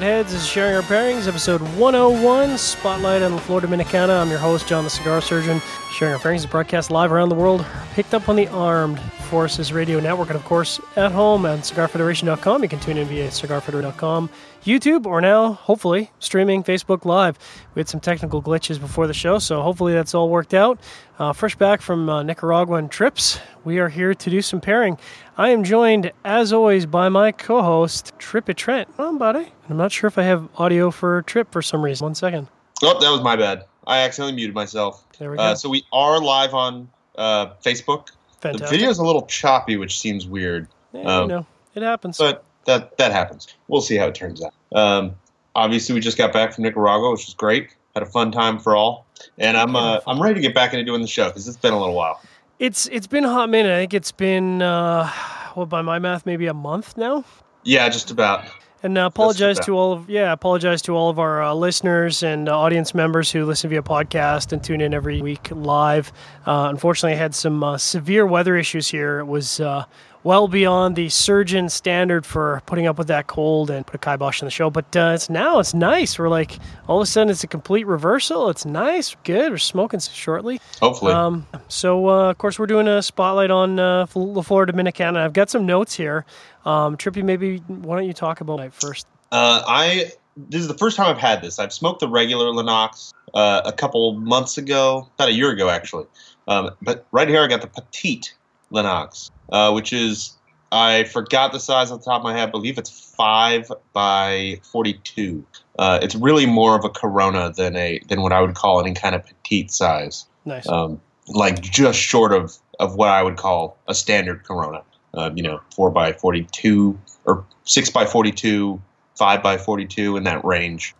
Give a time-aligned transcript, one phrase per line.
[0.00, 0.32] Fitheads.
[0.32, 4.22] This is Sharing Our Pairings, episode 101, Spotlight on the Flor Dominicana.
[4.22, 5.60] I'm your host, John the Cigar Surgeon.
[6.00, 7.62] Sharing Our is broadcast live around the world,
[7.92, 8.98] picked up on the Armed
[9.28, 12.62] Forces Radio Network, and of course, at home at cigarfederation.com.
[12.62, 14.30] You can tune in via cigarfederation.com,
[14.64, 17.38] YouTube, or now, hopefully, streaming Facebook Live.
[17.74, 20.80] We had some technical glitches before the show, so hopefully that's all worked out.
[21.18, 24.96] Uh, fresh back from uh, Nicaraguan trips, we are here to do some pairing.
[25.36, 28.88] I am joined, as always, by my co-host Trippy Trent.
[28.98, 29.52] Oh, buddy.
[29.68, 32.06] I'm not sure if I have audio for Trip for some reason.
[32.06, 32.48] One second.
[32.82, 33.66] Oh, that was my bad.
[33.90, 35.04] I accidentally muted myself.
[35.18, 35.42] There we go.
[35.42, 38.08] Uh, so we are live on uh, Facebook.
[38.40, 38.68] Fantastic.
[38.68, 42.16] The video's a little choppy, which seems weird, Yeah, you um, know, it happens.
[42.16, 43.48] but that that happens.
[43.68, 44.54] We'll see how it turns out.
[44.72, 45.16] Um,
[45.56, 47.74] obviously, we just got back from Nicaragua, which was great.
[47.94, 49.06] Had a fun time for all,
[49.38, 51.72] and I'm uh, I'm ready to get back into doing the show because it's been
[51.72, 52.20] a little while.
[52.60, 53.72] it's it's been a hot minute.
[53.74, 55.10] I think it's been, uh,
[55.56, 57.24] well, by my math, maybe a month now.
[57.64, 58.44] Yeah, just about.
[58.82, 62.48] And uh, apologize to all of yeah, apologize to all of our uh, listeners and
[62.48, 66.12] uh, audience members who listen via podcast and tune in every week live.
[66.46, 69.18] Uh, unfortunately, I had some uh, severe weather issues here.
[69.18, 69.84] It was uh,
[70.22, 74.42] well beyond the surgeon standard for putting up with that cold and put a kibosh
[74.42, 74.70] on the show.
[74.70, 76.18] But uh, it's now it's nice.
[76.18, 78.50] We're like all of a sudden it's a complete reversal.
[78.50, 79.50] It's nice, good.
[79.52, 80.60] We're smoking shortly.
[80.80, 85.18] Hopefully, Um, so, uh, of course, we're doing a spotlight on uh, La Flor Dominicana.
[85.18, 86.24] I've got some notes here.
[86.66, 89.06] Um, Trippy, maybe why don't you talk about it first?
[89.32, 91.58] uh, I this is the first time I've had this.
[91.58, 96.06] I've smoked the regular Lennox uh, a couple months ago, about a year ago actually.
[96.48, 98.34] Um, but right here, I got the petite
[98.70, 100.36] Lennox, uh, which is
[100.72, 102.48] I forgot the size off the top of my head.
[102.48, 105.44] I believe it's five by forty-two.
[105.78, 108.94] Uh, it's really more of a Corona than a than what I would call any
[108.94, 110.26] kind of petite size.
[110.44, 110.68] Nice.
[110.68, 114.82] Um, like just short of of what I would call a standard Corona.
[115.12, 118.80] Uh, you know, four by forty-two or six by forty-two,
[119.16, 120.94] five by forty-two in that range.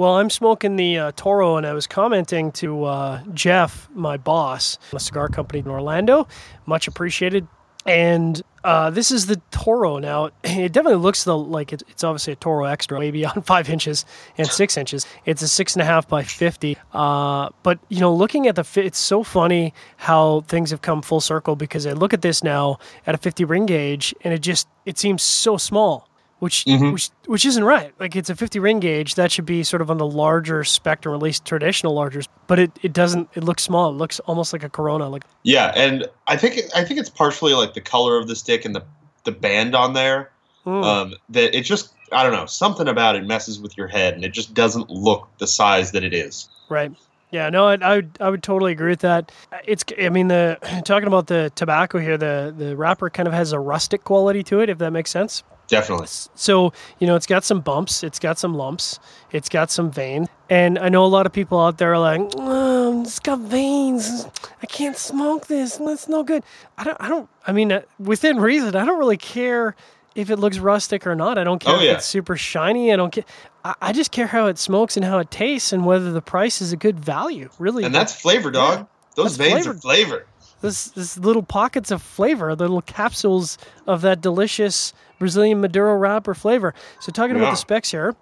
[0.00, 4.78] Well, I'm smoking the uh, Toro, and I was commenting to uh, Jeff, my boss,
[4.94, 6.26] a cigar company in Orlando.
[6.64, 7.46] Much appreciated.
[7.84, 9.98] And uh, this is the Toro.
[9.98, 13.68] Now, it definitely looks the, like it, it's obviously a Toro Extra, maybe on five
[13.68, 14.06] inches
[14.38, 15.06] and six inches.
[15.26, 16.78] It's a six and a half by 50.
[16.94, 21.02] Uh, but, you know, looking at the fit, it's so funny how things have come
[21.02, 24.40] full circle because I look at this now at a 50 ring gauge, and it
[24.40, 26.08] just, it seems so small
[26.40, 26.92] which Mhm.
[26.92, 27.92] which which isn't right.
[28.00, 31.14] Like it's a 50 ring gauge that should be sort of on the larger spectrum,
[31.14, 32.22] at least traditional larger.
[32.48, 33.28] But it, it doesn't.
[33.34, 33.90] It looks small.
[33.90, 35.08] It looks almost like a Corona.
[35.08, 38.64] Like Yeah, and I think I think it's partially like the color of the stick
[38.64, 38.82] and the
[39.24, 40.30] the band on there.
[40.66, 44.14] mm, Um, that it just I don't know something about it messes with your head
[44.14, 46.48] and it just doesn't look the size that it is.
[46.68, 46.90] right.
[47.32, 47.48] Yeah.
[47.48, 49.30] No, I, I would I would totally agree with that.
[49.64, 49.84] It's.
[50.02, 53.60] I mean, the talking about the tobacco here, the the wrapper kind of has a
[53.60, 55.44] rustic quality to it, if that makes sense.
[55.70, 56.08] Definitely.
[56.34, 58.98] So, you know, it's got some bumps, it's got some lumps,
[59.30, 60.26] it's got some vein.
[60.50, 64.26] And I know a lot of people out there are like, oh, it's got veins.
[64.62, 65.76] I can't smoke this.
[65.76, 66.42] That's no good.
[66.76, 69.76] I don't, I don't, I mean, uh, within reason, I don't really care
[70.16, 71.38] if it looks rustic or not.
[71.38, 72.92] I don't care Oh, if it's super shiny.
[72.92, 73.24] I don't care.
[73.64, 76.60] I, I just care how it smokes and how it tastes and whether the price
[76.60, 77.84] is a good value, really.
[77.84, 78.78] And that's flavor, dog.
[78.80, 79.76] Yeah, Those that's veins flavored.
[79.76, 80.26] are flavor.
[80.62, 86.34] this this little pockets of flavor, the little capsules of that delicious Brazilian Maduro wrapper
[86.34, 86.74] flavor.
[86.98, 88.16] So talking about the specs here,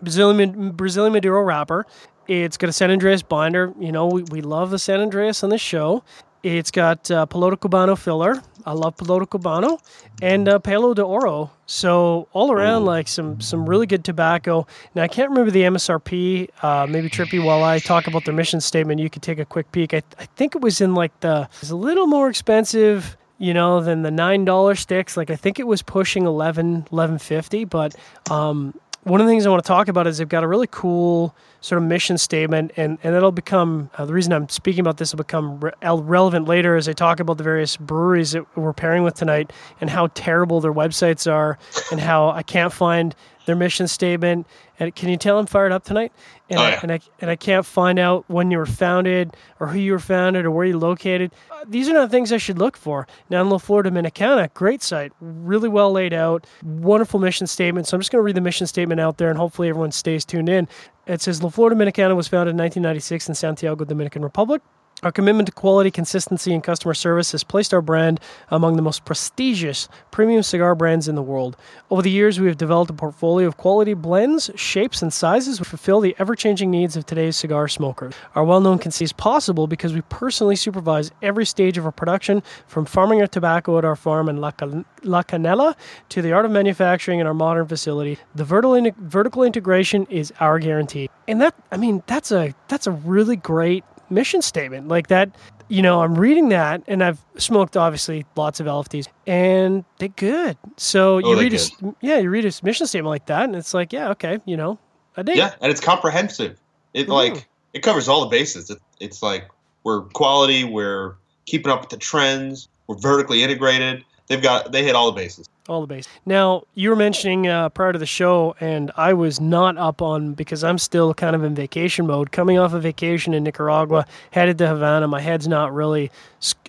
[0.00, 1.84] Brazilian Brazilian Maduro wrapper.
[2.28, 3.72] It's got a San Andrés binder.
[3.80, 6.04] You know, we, we love the San Andrés on this show.
[6.44, 8.42] It's got uh, Piloto Cubano filler.
[8.66, 9.78] I love Piloto Cubano
[10.20, 11.50] and uh, Pelo de Oro.
[11.66, 14.66] So all around, like some some really good tobacco.
[14.94, 16.48] Now I can't remember the MSRP.
[16.60, 19.70] Uh, maybe Trippy, while I talk about their mission statement, you could take a quick
[19.72, 19.94] peek.
[19.94, 23.80] I, I think it was in like the it's a little more expensive, you know,
[23.80, 25.16] than the nine dollar sticks.
[25.16, 27.96] Like I think it was pushing 11 1150 But
[28.30, 28.72] um,
[29.02, 31.34] one of the things I want to talk about is they've got a really cool
[31.60, 35.12] sort of mission statement, and, and it'll become uh, the reason I'm speaking about this
[35.12, 39.02] will become re- relevant later as I talk about the various breweries that we're pairing
[39.02, 41.58] with tonight and how terrible their websites are,
[41.90, 43.14] and how I can't find
[43.46, 44.46] their mission statement.
[44.78, 46.12] And can you tell I'm fired up tonight?
[46.50, 49.68] And, Oh, I, and I and I can't find out when you were founded or
[49.68, 51.32] who you were founded or where you located.
[51.50, 53.06] Uh, these are not things I should look for.
[53.30, 57.86] Now in La Flor Dominicana, great site, really well laid out, wonderful mission statement.
[57.86, 60.24] So I'm just going to read the mission statement out there, and hopefully everyone stays
[60.24, 60.68] tuned in.
[61.06, 64.62] It says La Flor Dominicana was founded in 1996 in Santiago, Dominican Republic.
[65.02, 68.20] Our commitment to quality, consistency, and customer service has placed our brand
[68.52, 71.56] among the most prestigious premium cigar brands in the world.
[71.90, 75.68] Over the years, we have developed a portfolio of quality blends, shapes, and sizes which
[75.68, 78.14] fulfill the ever changing needs of today's cigar smokers.
[78.36, 82.40] Our well known consistency is possible because we personally supervise every stage of our production,
[82.68, 85.74] from farming our tobacco at our farm in La, Can- La Canela
[86.10, 88.18] to the art of manufacturing in our modern facility.
[88.36, 91.10] The vertical, vertical integration is our guarantee.
[91.26, 95.30] And that, I mean, that's a that's a really great mission statement like that
[95.68, 100.56] you know i'm reading that and i've smoked obviously lots of LFDs and they're good
[100.76, 103.56] so you Oh, they're read a, yeah you read a mission statement like that and
[103.56, 104.78] it's like yeah okay you know
[105.16, 106.58] i dig Yeah, and it's comprehensive.
[106.94, 107.12] It Mhm.
[107.12, 108.68] like it covers all the bases.
[108.70, 109.48] It, it's like
[109.84, 111.16] we're quality, we're
[111.46, 114.04] keeping up with the trends, we're vertically integrated.
[114.28, 115.48] They've got they hit all the bases.
[115.68, 116.10] all the bases.
[116.26, 120.32] now you were mentioning uh, prior to the show and i was not up on
[120.34, 124.58] because i'm still kind of in vacation mode coming off a vacation in nicaragua headed
[124.58, 126.10] to havana my head's not really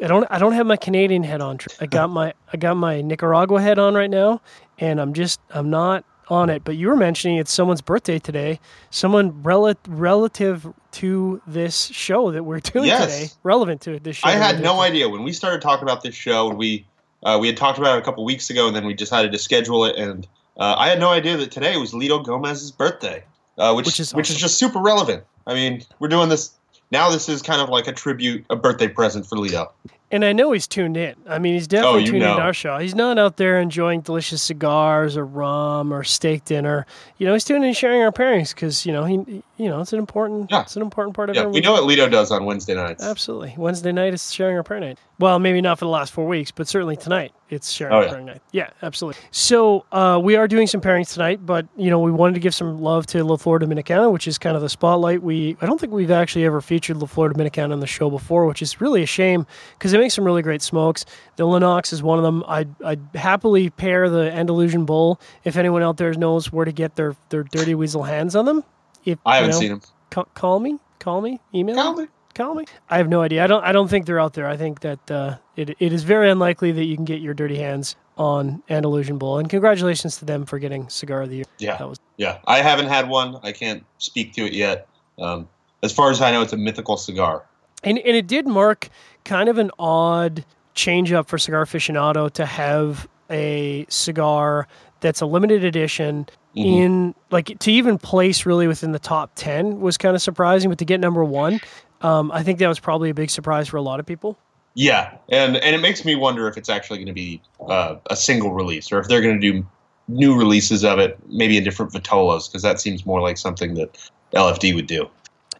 [0.03, 3.01] i don't i don't have my canadian head on i got my i got my
[3.01, 4.39] nicaragua head on right now
[4.79, 8.59] and i'm just i'm not on it but you were mentioning it's someone's birthday today
[8.91, 13.13] someone rel- relative to this show that we're doing Yes.
[13.19, 16.13] today relevant to this show I had no idea when we started talking about this
[16.15, 16.49] show.
[16.49, 16.85] and We
[17.23, 19.37] uh, we had talked about it a couple weeks ago, and then we decided to
[19.39, 19.95] schedule it.
[19.95, 20.27] And
[20.57, 23.23] uh, I had no idea that today was Litto Gomez's birthday,
[23.57, 25.23] uh, which Which is which is just super relevant.
[25.47, 26.51] I mean, we're doing this
[26.91, 27.09] now.
[27.09, 29.71] This is kind of like a tribute, a birthday present for Litto.
[30.11, 31.15] And I know he's tuned in.
[31.27, 32.31] I mean, he's definitely Oh, tuned know.
[32.33, 32.77] into our show.
[32.77, 36.85] He's not out there enjoying delicious cigars or rum or steak dinner.
[37.17, 39.93] You know, he's tuning in sharing our pairings because you know he, you know, it's
[39.93, 40.61] an important, Yeah.
[40.61, 43.03] it's an important part of Yeah, we know what Litto does on Wednesday nights.
[43.03, 43.53] Absolutely.
[43.57, 44.97] Wednesday night is sharing our pair night.
[45.19, 48.03] Well, maybe not for the last four weeks, but certainly tonight it's sharing Oh, our
[48.03, 48.09] yeah.
[48.09, 48.41] pairing night.
[48.51, 49.21] Yeah, absolutely.
[49.31, 52.55] So uh, we are doing some pairings tonight, but you know we wanted to give
[52.55, 55.21] some love to La Flor Dominicana, which is kind of the spotlight.
[55.21, 58.47] We I don't think we've actually ever featured La Flor Dominicana on the show before,
[58.47, 59.45] which is really a shame
[59.77, 61.05] because they make some really great smokes.
[61.35, 62.43] The Lennox is one of them.
[62.47, 66.95] I'd, I'd happily pair the Andalusian Bull if anyone out there knows where to get
[66.95, 68.63] their, their dirty weasel hands on them.
[69.05, 69.81] If, I haven't know, seen him.
[70.11, 72.07] ca- call me, call me, email me Call me.
[72.35, 72.65] call me.
[72.89, 73.43] I have no idea.
[73.43, 73.63] I don't.
[73.63, 74.47] I don't think they're out there.
[74.47, 77.57] I think that uh, it, it is very unlikely that you can get your dirty
[77.57, 79.39] hands on Andalusian Bull.
[79.39, 81.45] And congratulations to them for getting cigar of the year.
[81.57, 81.77] Yeah.
[81.77, 83.37] That was Yeah, I haven't had one.
[83.43, 84.87] I can't speak to it yet.
[85.19, 85.47] Um,
[85.81, 87.43] as far as I know, it's a mythical cigar.
[87.83, 88.89] and and it did mark
[89.25, 90.45] kind of an odd
[90.75, 94.67] change up for cigar aficionado to have a cigar
[95.01, 96.27] that's a limited edition.
[96.55, 96.65] Mhm.
[96.65, 100.77] In like to even place really within the top ten was kind of surprising, but
[100.79, 101.59] to get number one,
[102.01, 104.37] um, I think that was probably a big surprise for a lot of people.
[104.75, 108.15] Yeah, and and it makes me wonder if it's actually going to be uh, a
[108.15, 109.65] single release, or if they're going to do
[110.07, 113.97] new releases of it, maybe in different vitolas, because that seems more like something that
[114.33, 115.09] LFD would do.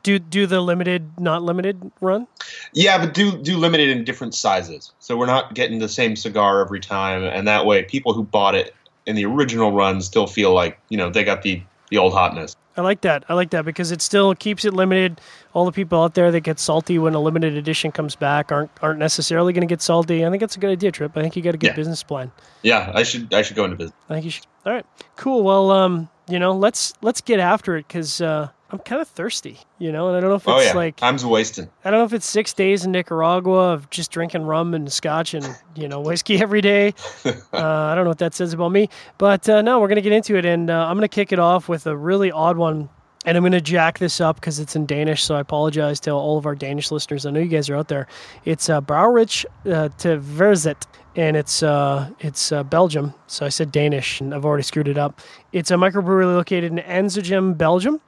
[0.03, 2.27] Do do the limited, not limited run?
[2.73, 6.61] Yeah, but do do limited in different sizes, so we're not getting the same cigar
[6.61, 10.53] every time, and that way, people who bought it in the original run still feel
[10.53, 12.55] like you know they got the the old hotness.
[12.75, 13.23] I like that.
[13.29, 15.21] I like that because it still keeps it limited.
[15.53, 18.71] All the people out there that get salty when a limited edition comes back aren't
[18.81, 20.25] aren't necessarily going to get salty.
[20.25, 21.15] I think that's a good idea, Trip.
[21.15, 21.75] I think you got a good Yeah.
[21.75, 22.31] business plan.
[22.63, 23.95] Yeah, I should I should go into business.
[24.09, 24.45] I think you should.
[24.65, 24.85] All right,
[25.17, 25.43] cool.
[25.43, 29.59] Well, um, you know, let's let's get after it because uh, I'm kind of thirsty.
[29.77, 31.69] You know, and I don't know if it's Oh yeah, like time's wasting.
[31.85, 35.35] I don't know if it's six days in Nicaragua of just drinking rum and scotch
[35.35, 36.95] and you know whiskey every day.
[37.25, 38.89] uh, I don't know what that says about me,
[39.19, 41.69] but uh, no, we're gonna get into it, and uh, I'm gonna kick it off
[41.69, 42.89] with a really odd one,
[43.27, 45.23] and I'm gonna jack this up because it's in Danish.
[45.23, 47.27] So I apologize to all of our Danish listeners.
[47.27, 48.07] I know you guys are out there.
[48.43, 50.83] It's uh, Brouwerij uh, to Verzet.
[51.15, 54.97] And it's uh, it's uh, Belgium, so I said Danish, and I've already screwed it
[54.97, 55.21] up.
[55.51, 58.01] It's a microbrewery located in Anzegem, Belgium,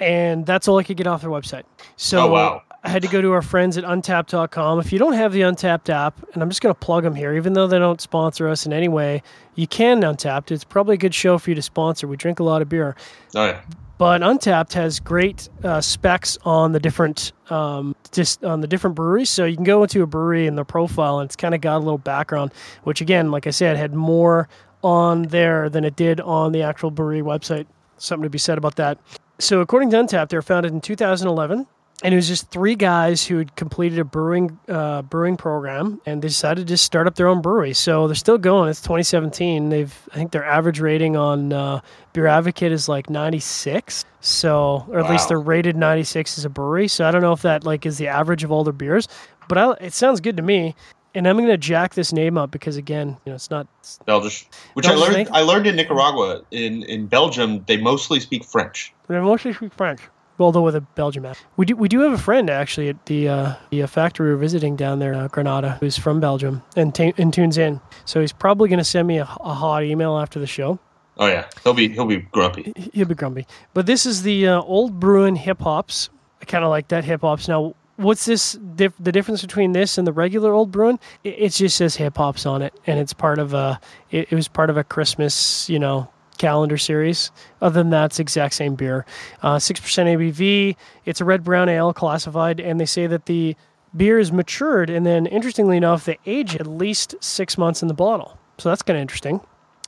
[0.00, 1.64] and that's all I could get off their website.
[1.96, 2.62] So Oh, wow.
[2.84, 4.80] I had to go to our friends at untappd.com.
[4.80, 7.32] If you don't have the Untappd app, and I'm just going to plug them here,
[7.36, 9.22] even though they don't sponsor us in any way,
[9.54, 10.50] you can Untappd.
[10.50, 12.08] It's probably a good show for you to sponsor.
[12.08, 12.96] We drink a lot of beer.
[13.36, 13.60] Oh yeah,
[13.98, 19.30] But Untappd has great uh, specs on the different um, just on the different breweries.
[19.30, 21.76] So you can go into a brewery in the profile, and it's kind of got
[21.76, 22.50] a little background.
[22.82, 24.48] Which again, like I said, had more
[24.82, 27.66] on there than it did on the actual brewery website.
[27.98, 28.98] Something to be said about that.
[29.42, 31.66] So according to Untappd, they were founded in 2011.
[32.04, 36.20] And it was just three guys who had completed a brewing uh, brewing program, and
[36.20, 37.74] they decided to just start up their own brewery.
[37.74, 38.68] So they're still going.
[38.68, 39.68] It's 2017.
[39.68, 41.80] They've I think their average rating on uh,
[42.12, 44.04] Beer Advocate is like 96.
[44.20, 46.88] So, or at least they're rated 96 as a brewery.
[46.88, 49.06] So I don't know if that like is the average of all their beers,
[49.48, 50.74] but I, it sounds good to me.
[51.14, 53.66] And I'm going to jack this name up because again, you know, it's not.
[53.80, 54.46] It's, Belgish.
[54.74, 55.16] Which Belgish I learned.
[55.16, 56.42] make- I learned in Nicaragua.
[56.50, 58.92] In in Belgium, they mostly speak French.
[59.08, 60.00] they mostly speak French.
[60.38, 61.46] although with a Belgian accent.
[61.56, 64.36] We do we do have a friend actually at the uh, the uh, factory we're
[64.36, 67.80] visiting down there, uh, Granada, who's from Belgium and, t- and tunes in.
[68.04, 70.78] So he's probably going to send me a, a, hot email after the show.
[71.18, 72.72] Oh yeah, he'll be he'll be grumpy.
[72.92, 73.46] He'll be grumpy.
[73.74, 76.10] But this is the uh, Oud Bruin hip hops.
[76.40, 77.48] I kind of like that hip hops.
[77.48, 78.52] Now, what's this?
[78.52, 80.98] Dif- the difference between this and the regular Oud Bruin?
[81.24, 83.80] It, it just says hip hops on it, and it's part of a.
[84.10, 87.30] It, it was part of a Christmas, you know, calendar series.
[87.60, 89.06] Other than that, it's exact same beer.
[89.42, 90.76] Uh, 6% ABV.
[91.04, 93.56] It's a red brown ale classified, and they say that the
[93.96, 97.94] beer is matured, and then interestingly enough, they age at least six months in the
[97.94, 98.38] bottle.
[98.58, 99.40] So that's kind of interesting.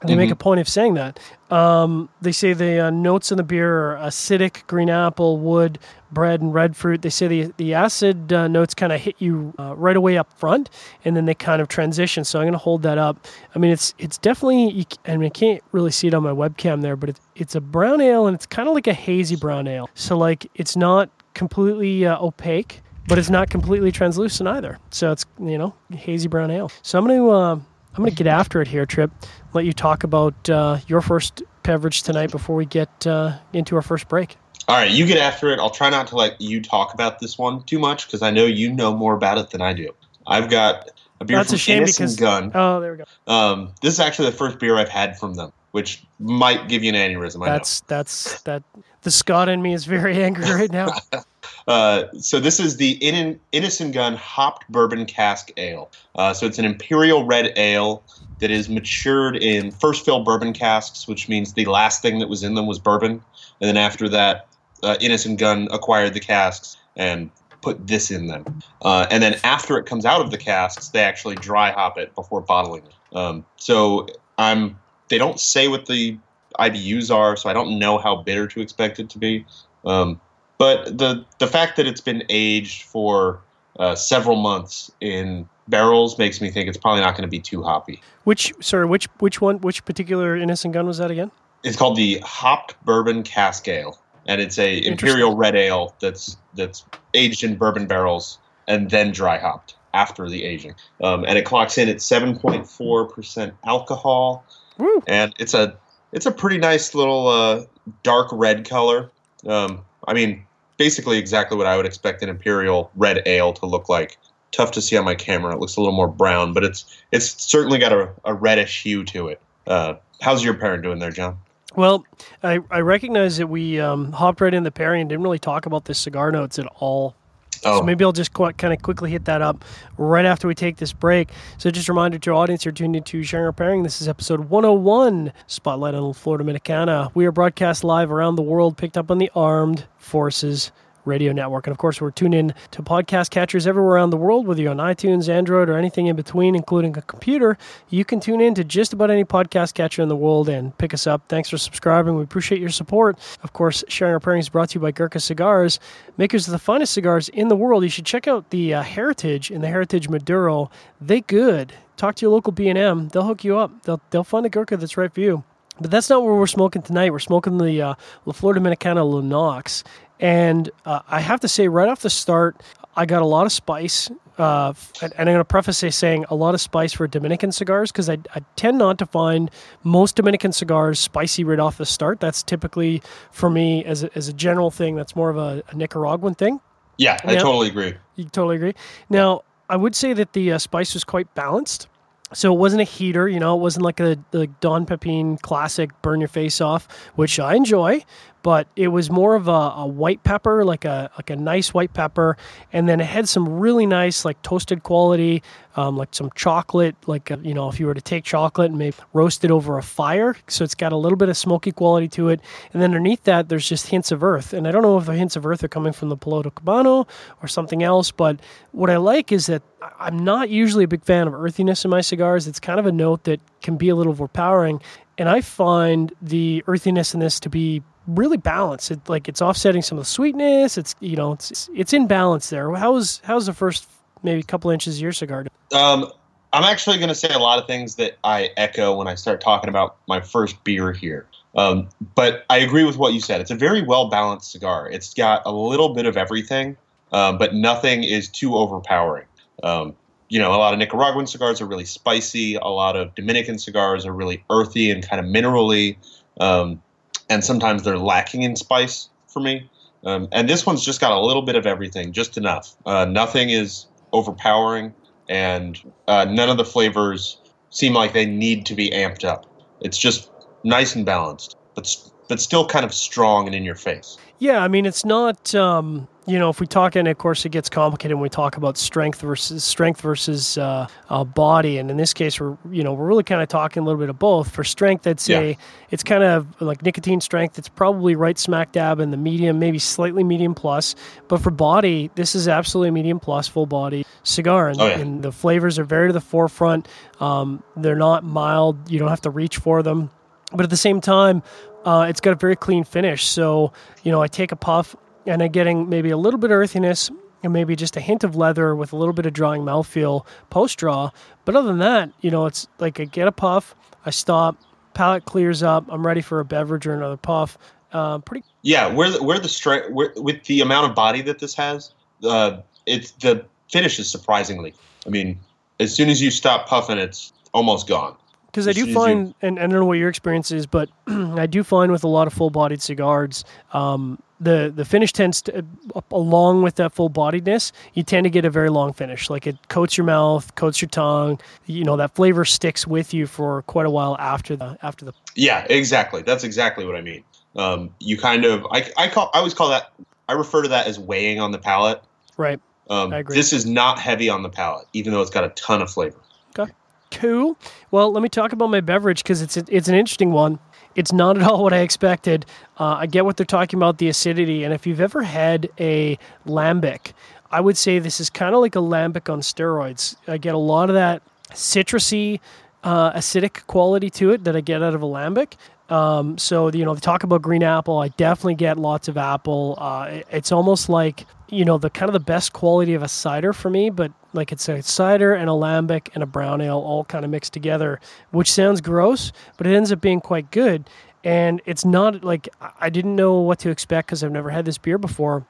[0.02, 0.18] They mm-hmm.
[0.18, 1.18] make a point of saying that.
[1.50, 5.78] Um, they say the uh, notes in the beer are acidic, green apple, wood,
[6.10, 7.02] bread, and red fruit.
[7.02, 10.32] They say the the acid uh, notes kind of hit you uh, right away up
[10.38, 10.68] front,
[11.04, 12.24] and then they kind of transition.
[12.24, 13.26] So I'm going to hold that up.
[13.54, 14.70] I mean, it's it's definitely.
[14.70, 17.54] You, I mean, I can't really see it on my webcam there, but it's it's
[17.54, 19.88] a brown ale, and it's kind of like a hazy brown ale.
[19.94, 24.78] So like, it's not completely uh, opaque, but it's not completely translucent either.
[24.90, 26.70] So it's you know hazy brown ale.
[26.82, 27.60] So I'm going to uh,
[27.94, 29.12] I'm going to get after it here, Trip.
[29.52, 33.82] Let you talk about uh, your first beverage tonight before we get uh, into our
[33.82, 34.36] first break.
[34.66, 35.60] All right, you get after it.
[35.60, 38.46] I'll try not to let you talk about this one too much because I know
[38.46, 39.90] you know more about it than I do.
[40.26, 42.50] I've got a beer That's from a shame Innocent because Gun.
[42.54, 43.32] oh, there we go.
[43.32, 46.92] Um, this is actually the first beer I've had from them, which might give you
[46.92, 47.42] an aneurysm.
[47.42, 48.62] I That's that's that.
[49.04, 50.88] The Scot in me is very angry right now.
[51.66, 55.90] Uh, so this is the In- Innis and Gunn Hopped Bourbon Cask Ale.
[56.14, 58.02] Uh, so it's an imperial red ale
[58.40, 62.42] that is matured in first fill bourbon casks, which means the last thing that was
[62.42, 63.22] in them was bourbon, and
[63.68, 64.46] then after that,
[64.82, 67.30] uh, Innis and Gunn acquired the casks and
[67.62, 68.60] put this in them.
[68.82, 72.14] Uh, and then after it comes out of the casks, they actually dry hop it
[72.14, 73.16] before bottling it.
[73.16, 74.06] Um, so
[74.36, 74.78] I'm.
[75.08, 76.18] They don't say what the
[76.58, 79.44] IBUs are, so I don't know how bitter to expect it to be.
[79.84, 80.20] Um,
[80.58, 83.40] but the the fact that it's been aged for
[83.78, 87.62] uh, several months in barrels makes me think it's probably not going to be too
[87.62, 88.00] hoppy.
[88.24, 91.30] Which sorry, which which one, which particular Innis and Gunn was that again?
[91.64, 96.84] It's called the hopped bourbon cask ale, and it's a imperial red ale that's that's
[97.14, 100.74] aged in bourbon barrels and then dry hopped after the aging.
[101.02, 104.44] Um, and it clocks in at seven point four percent alcohol,
[104.78, 105.02] Woo.
[105.06, 105.76] and it's a
[106.14, 107.64] it's a pretty nice little uh,
[108.02, 109.10] dark red color.
[109.46, 110.46] Um, I mean,
[110.78, 114.16] basically exactly what I would expect an imperial red ale to look like.
[114.52, 117.44] Tough to see on my camera; it looks a little more brown, but it's it's
[117.44, 119.40] certainly got a, a reddish hue to it.
[119.66, 121.36] Uh, how's your parent doing there, John?
[121.74, 122.04] Well,
[122.44, 125.66] I, I recognize that we um, hopped right in the pairing and didn't really talk
[125.66, 127.16] about the cigar notes at all
[127.64, 127.78] Oh.
[127.78, 129.64] So maybe I'll just qu- kind of quickly hit that up
[129.98, 131.30] right after we take this break.
[131.58, 133.82] So just a reminder to our audience, you're tuned into Sharing Our Pairing.
[133.82, 137.10] This is episode 101, Spotlight on Flor Dominicana.
[137.14, 140.72] We are broadcast live around the world, picked up on the Armed Forces
[141.04, 141.66] Radio Network.
[141.66, 144.70] And of course, we're tuned in to podcast catchers everywhere around the world, whether you're
[144.70, 147.58] on iTunes, Android, or anything in between, including a computer.
[147.90, 150.94] You can tune in to just about any podcast catcher in the world and pick
[150.94, 151.22] us up.
[151.28, 152.16] Thanks for subscribing.
[152.16, 153.18] We appreciate your support.
[153.42, 155.80] Of course, Sharing Our Pairing is brought to you by Gurkha Cigars,
[156.16, 157.82] makers of the finest cigars in the world.
[157.82, 160.70] You should check out the uh, Heritage and the Heritage Maduro.
[161.00, 161.72] They good.
[161.96, 163.08] Talk to your local B&M.
[163.08, 163.82] They'll hook you up.
[163.82, 165.44] They'll, they'll find a Gurkha that's right for you.
[165.80, 167.10] But that's not where we're smoking tonight.
[167.10, 167.94] We're smoking the uh,
[168.26, 169.82] La Flor Dominicana Lunox.
[170.24, 172.62] And uh, I have to say, right off the start,
[172.96, 174.10] I got a lot of spice.
[174.38, 177.92] Uh, and I'm going to preface this saying a lot of spice for Dominican cigars
[177.92, 179.50] because I, I, tend not to find
[179.84, 182.20] most Dominican cigars spicy right off the start.
[182.20, 183.02] That's typically,
[183.32, 186.58] for me, as a, as a general thing, that's more of a, a Nicaraguan thing.
[186.96, 187.94] Yeah, I totally agree.
[188.16, 188.74] You totally agree.
[189.10, 191.86] Now, I would say that the uh, spice was quite balanced.
[192.32, 195.90] So it wasn't a heater, you know, it wasn't like a the Don Pepin classic
[196.02, 198.02] burn your face off, which I enjoy,
[198.42, 201.92] but it was more of a, a white pepper, like a like a nice white
[201.92, 202.36] pepper,
[202.72, 205.42] and then it had some really nice like toasted quality,
[205.76, 208.78] um, like some chocolate, like uh you know if you were to take chocolate and
[208.78, 212.08] maybe roast it over a fire, so it's got a little bit of smoky quality
[212.08, 212.40] to it,
[212.72, 215.14] and then underneath that there's just hints of earth, and I don't know if the
[215.14, 217.06] hints of earth are coming from the Piloto Cubano
[217.42, 218.40] or something else, but
[218.72, 219.62] what I like is that
[219.98, 222.46] I'm not usually a big fan of earthiness in my cigars.
[222.46, 224.80] It's kind of a note that can be a little overpowering,
[225.18, 228.90] and I find the earthiness in this to be really balanced.
[228.90, 230.78] It, like it's offsetting some of the sweetness.
[230.78, 232.72] It's you know it's it's in balance there.
[232.74, 233.88] How's how's the first
[234.22, 235.46] maybe couple inches of your cigar?
[235.72, 236.10] Um,
[236.52, 239.40] I'm actually going to say a lot of things that I echo when I start
[239.40, 241.26] talking about my first beer here.
[241.56, 243.40] Um, but I agree with what you said.
[243.40, 244.88] It's a very well balanced cigar.
[244.88, 246.76] It's got a little bit of everything,
[247.12, 249.26] um, but nothing is too overpowering.
[249.62, 249.94] Um,
[250.28, 252.56] you know, a lot of Nicaraguan cigars are really spicy.
[252.56, 255.96] A lot of Dominican cigars are really earthy and kind of minerally,
[256.40, 256.82] um,
[257.28, 259.70] and sometimes they're lacking in spice for me.
[260.04, 262.74] Um, and this one's just got a little bit of everything, just enough.
[262.84, 264.92] Uh, nothing is overpowering,
[265.28, 267.38] and uh, none of the flavors
[267.70, 269.46] seem like they need to be amped up.
[269.80, 270.30] It's just
[270.62, 271.96] nice and balanced, but
[272.28, 274.16] but still kind of strong and in your face.
[274.38, 275.54] Yeah, I mean, it's not.
[275.54, 278.56] Um, you know, if we talk, and of course, it gets complicated when we talk
[278.56, 282.94] about strength versus strength versus uh, uh, body, and in this case, we're you know
[282.94, 284.50] we're really kind of talking a little bit of both.
[284.50, 285.56] For strength, I'd say yeah.
[285.90, 287.58] it's kind of like nicotine strength.
[287.58, 290.94] It's probably right smack dab in the medium, maybe slightly medium plus.
[291.28, 294.98] But for body, this is absolutely medium plus, full body cigar, and, oh, yeah.
[294.98, 296.88] and the flavors are very to the forefront.
[297.20, 298.90] Um, they're not mild.
[298.90, 300.10] You don't have to reach for them.
[300.52, 301.42] But at the same time,
[301.84, 303.26] uh, it's got a very clean finish.
[303.26, 306.56] So, you know, I take a puff and I'm getting maybe a little bit of
[306.56, 307.10] earthiness
[307.42, 310.78] and maybe just a hint of leather with a little bit of drawing mouthfeel post
[310.78, 311.10] draw.
[311.44, 313.74] But other than that, you know, it's like I get a puff,
[314.06, 314.56] I stop,
[314.94, 317.58] palate clears up, I'm ready for a beverage or another puff.
[317.92, 318.44] Uh, pretty.
[318.62, 321.92] Yeah, where the, where the strength with the amount of body that this has,
[322.24, 324.74] uh, it's the finish is surprisingly.
[325.06, 325.38] I mean,
[325.80, 328.16] as soon as you stop puffing, it's almost gone
[328.54, 331.46] because I do find, and, and, I don't know what your experience is, but I
[331.46, 335.64] do find with a lot of full-bodied cigars, um, the the finish tends to,
[336.10, 339.28] along with that full-bodiedness, you tend to get a very long finish.
[339.28, 341.40] Like it coats your mouth, coats your tongue.
[341.66, 345.12] You know that flavor sticks with you for quite a while after the after the.
[345.34, 346.22] Yeah, exactly.
[346.22, 347.24] That's exactly what I mean.
[347.56, 349.92] Um, you kind of, I, I call, I always call that,
[350.28, 352.02] I refer to that as weighing on the palate.
[352.36, 352.60] Right.
[352.90, 353.36] Um, I agree.
[353.36, 356.18] This is not heavy on the palate, even though it's got a ton of flavor.
[356.58, 356.72] Okay.
[357.12, 357.56] Cool.
[357.92, 360.58] Well, let me talk about my beverage because it's it's an interesting one.
[360.94, 362.46] It's not at all what I expected.
[362.78, 366.18] Uh, I get what they're talking about the acidity, and if you've ever had a
[366.46, 367.12] lambic,
[367.50, 370.16] I would say this is kind of like a lambic on steroids.
[370.26, 372.40] I get a lot of that citrusy,
[372.82, 375.54] uh, acidic quality to it that I get out of a lambic.
[375.88, 377.98] Um, so you know, they talk about green apple.
[377.98, 379.76] I definitely get lots of apple.
[379.78, 383.52] Uh, it's almost like you know the kind of the best quality of a cider
[383.52, 387.04] for me, but like it's a cider and a lambic and a brown ale all
[387.04, 390.88] kind of mixed together, which sounds gross, but it ends up being quite good.
[391.22, 392.48] And it's not like
[392.80, 395.46] I didn't know what to expect because I've never had this beer before.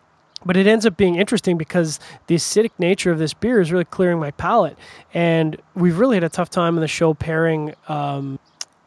[0.46, 3.86] But it ends up being interesting because the acidic nature of this beer is really
[3.86, 4.76] clearing my palate.
[5.14, 8.38] And we've really had a tough time in the show pairing um,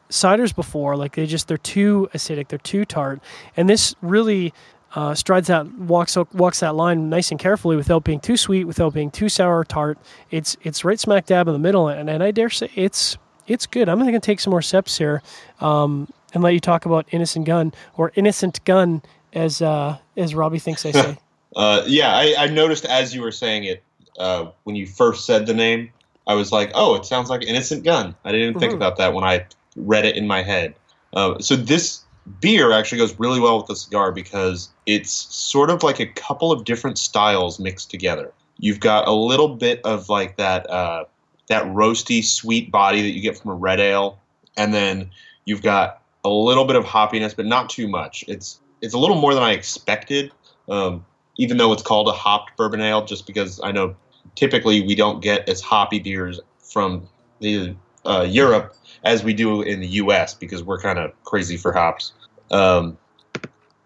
[0.10, 0.96] ciders before.
[0.96, 3.22] Like they just, they're too acidic, they're too tart.
[3.58, 4.54] And this really
[4.98, 8.96] uh, strides that walks walks that line nice and carefully without being too sweet, without
[8.96, 10.00] being too sour or tart.
[10.32, 13.68] It's it's right smack dab in the middle, and, and I dare say it's it's
[13.68, 13.90] good.
[13.90, 15.22] I'm going to take some more steps here
[15.62, 20.34] um, and let you talk about Innis and Gunn or Innocent Gun as uh, as
[20.34, 21.18] Robbie thinks I say.
[21.56, 23.84] uh, yeah, I, I, noticed as you were saying it
[24.18, 25.92] uh, when you first said the name,
[26.26, 28.16] I was like, oh, it sounds like Innocent Gun.
[28.26, 28.60] I didn't mm-hmm.
[28.62, 30.74] think about that when I read it in my head.
[31.14, 32.04] Uh, so this
[32.40, 36.52] beer actually goes really well with the cigar because it's sort of like a couple
[36.52, 38.34] of different styles mixed together.
[38.60, 41.06] You've got a little bit of like that uh,
[41.48, 44.20] that roasty sweet body that you get from a red ale,
[44.58, 45.12] and then
[45.46, 48.26] you've got a little bit of hoppiness, but not too much.
[48.28, 50.32] It's it's a little more than I expected,
[50.70, 51.06] um,
[51.38, 53.06] even though it's called a hopped bourbon ale.
[53.06, 53.96] Just because I know
[54.36, 57.08] typically we don't get as hoppy beers from
[57.40, 57.76] the
[58.08, 60.34] uh, Europe as we do in the U.S.
[60.34, 62.14] because we're kind of crazy for hops.
[62.52, 62.98] Um,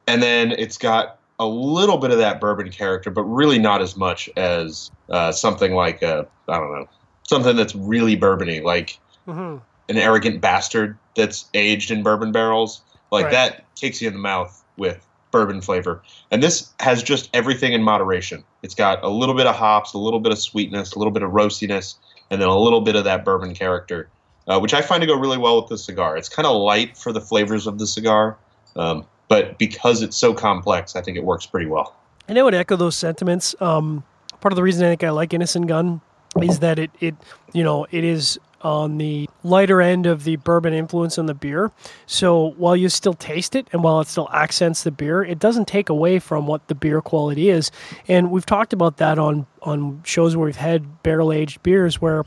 [0.08, 3.98] and then it's got a little bit of that bourbon character, but really not as
[3.98, 6.88] much as uh, something like a I don't know
[7.32, 9.58] something that's really bourbony, like mm-hmm.
[9.90, 12.82] an arrogant bastard that's aged in bourbon barrels.
[13.10, 13.32] Like right.
[13.32, 16.04] that takes you in the mouth with bourbon flavor.
[16.30, 18.44] And this has just everything in moderation.
[18.64, 21.24] It's got a little bit of hops, a little bit of sweetness, a little bit
[21.24, 21.96] of roastiness,
[22.32, 24.10] and then a little bit of that bourbon character,
[24.48, 26.18] uh, which I find to go really well with the cigar.
[26.18, 28.38] It's kind of light for the flavors of the cigar,
[28.76, 31.96] um, but because it's so complex, I think it works pretty well.
[32.28, 33.54] And I would echo those sentiments.
[33.60, 34.04] Um,
[34.40, 36.02] part of the reason I think I like Innis and Gunn
[36.42, 37.16] is that it, it
[37.54, 41.72] you know, it is on the lighter end of the bourbon influence on the beer.
[42.06, 45.68] So while you still taste it and while it still accents the beer, it doesn't
[45.68, 47.72] take away from what the beer quality is.
[48.08, 52.24] And we've talked about that on on shows where we've had barrel aged beers where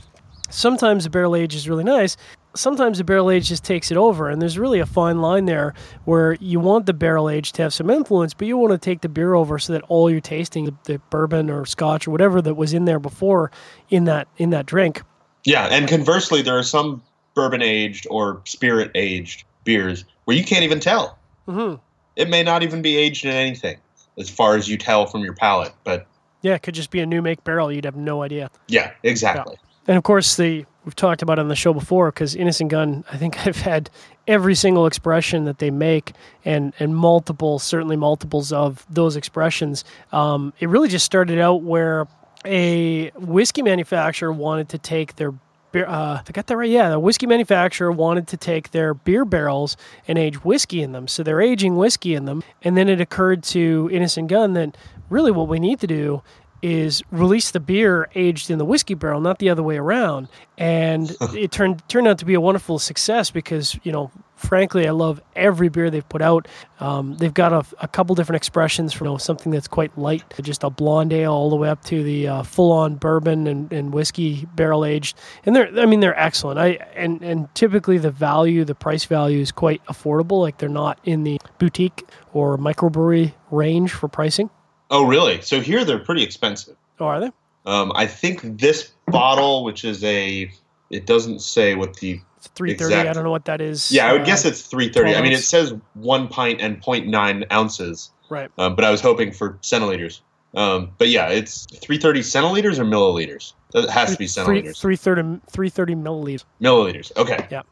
[0.50, 2.16] sometimes the barrel age is really nice
[2.54, 5.74] sometimes the barrel age just takes it over and there's really a fine line there
[6.04, 9.00] where you want the barrel age to have some influence but you want to take
[9.00, 12.40] the beer over so that all you're tasting the, the bourbon or scotch or whatever
[12.40, 13.50] that was in there before
[13.90, 15.02] in that in that drink
[15.44, 17.02] yeah and conversely there are some
[17.34, 21.80] bourbon aged or spirit aged beers where you can't even tell mm-hmm.
[22.16, 23.78] it may not even be aged in anything
[24.18, 26.06] as far as you tell from your palate but
[26.42, 29.54] yeah it could just be a new make barrel you'd have no idea yeah exactly
[29.54, 29.64] yeah.
[29.86, 32.70] And of course, the we've talked about it on the show before because Innis and
[32.70, 33.04] Gunn.
[33.10, 33.90] I think I've had
[34.26, 36.12] every single expression that they make,
[36.44, 39.84] and and multiple, certainly multiples of those expressions.
[40.12, 42.06] Um, it really just started out where
[42.44, 45.32] a whiskey manufacturer wanted to take their
[45.72, 46.70] beer, uh, I got that right.
[46.70, 49.76] Yeah, the whiskey manufacturer wanted to take their beer barrels
[50.08, 51.08] and age whiskey in them.
[51.08, 52.42] So they're aging whiskey in them.
[52.62, 54.76] And then it occurred to Innis and Gunn that
[55.10, 56.22] really what we need to do
[56.64, 60.28] is release the beer aged in the whiskey barrel, not the other way around.
[60.56, 64.92] And it turned turned out to be a wonderful success because you know, frankly, I
[64.92, 66.48] love every beer they've put out.
[66.80, 70.24] Um, they've got a, a, couple different expressions from you know, something that's quite light,
[70.40, 73.70] just a blonde ale, all the way up to the uh, full on bourbon and,
[73.70, 75.18] and whiskey barrel aged.
[75.44, 76.58] And they're I mean they're excellent.
[76.58, 80.40] I and and typically the value, the price value is quite affordable.
[80.40, 84.48] Like they're not in the boutique or microbrewery range for pricing.
[84.94, 85.40] Oh, really?
[85.42, 86.76] So here they're pretty expensive.
[87.00, 87.32] Oh, are they?
[87.66, 90.48] Um, I think this bottle, which is a,
[90.88, 92.94] it doesn't say what the it's 330.
[92.94, 93.90] Exact, I don't know what that is.
[93.90, 95.16] Yeah, I would uh, guess it's 330.
[95.16, 98.12] I mean, it says one pint and 0.9 ounces.
[98.28, 98.48] Right.
[98.56, 100.20] Um, but I was hoping for centiliters.
[100.54, 103.54] Um, but yeah, it's 330 centiliters or milliliters.
[103.74, 104.78] It has to be centiliters.
[104.80, 106.44] 330, 330 milliliters.
[106.62, 107.16] Milliliters.
[107.16, 107.48] Okay.
[107.50, 107.62] Yeah.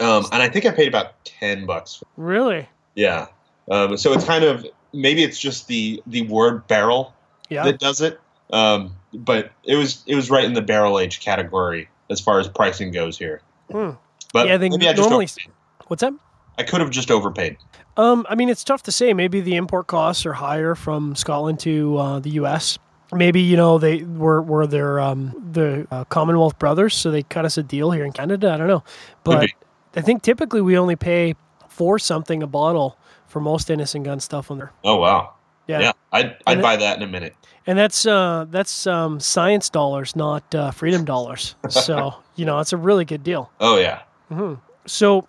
[0.00, 2.02] Um, and I think I paid about 10 bucks.
[2.16, 2.66] Really?
[2.94, 3.26] Yeah.
[3.70, 7.14] Um, so it's kind of maybe it's just the the word barrel
[7.48, 7.64] yeah.
[7.64, 8.20] that does it.
[8.52, 12.48] Um, but it was it was right in the barrel age category as far as
[12.48, 13.42] pricing goes here.
[13.70, 13.90] Hmm.
[14.32, 15.26] But yeah, I think maybe normally.
[15.26, 15.50] I
[15.86, 16.14] what's that?
[16.58, 17.56] I could have just overpaid.
[17.96, 19.12] Um, I mean, it's tough to say.
[19.12, 22.78] Maybe the import costs are higher from Scotland to uh, the U.S.
[23.12, 27.44] Maybe you know they were were their um, the uh, Commonwealth brothers, so they cut
[27.44, 28.52] us a deal here in Canada.
[28.52, 28.84] I don't know,
[29.24, 29.50] but
[29.94, 31.34] I think typically we only pay
[31.68, 32.96] for something a bottle
[33.32, 34.72] for most Innis and Gunn stuff on there.
[34.84, 35.32] Oh wow.
[35.66, 35.80] Yeah.
[35.80, 35.92] Yeah.
[36.12, 37.34] I'd I'd buy that in a minute.
[37.66, 41.56] And that's uh that's um science dollars, not uh, freedom dollars.
[41.70, 43.50] So, you know, it's a really good deal.
[43.58, 44.02] Oh yeah.
[44.30, 44.54] Mm-hmm.
[44.86, 45.26] So,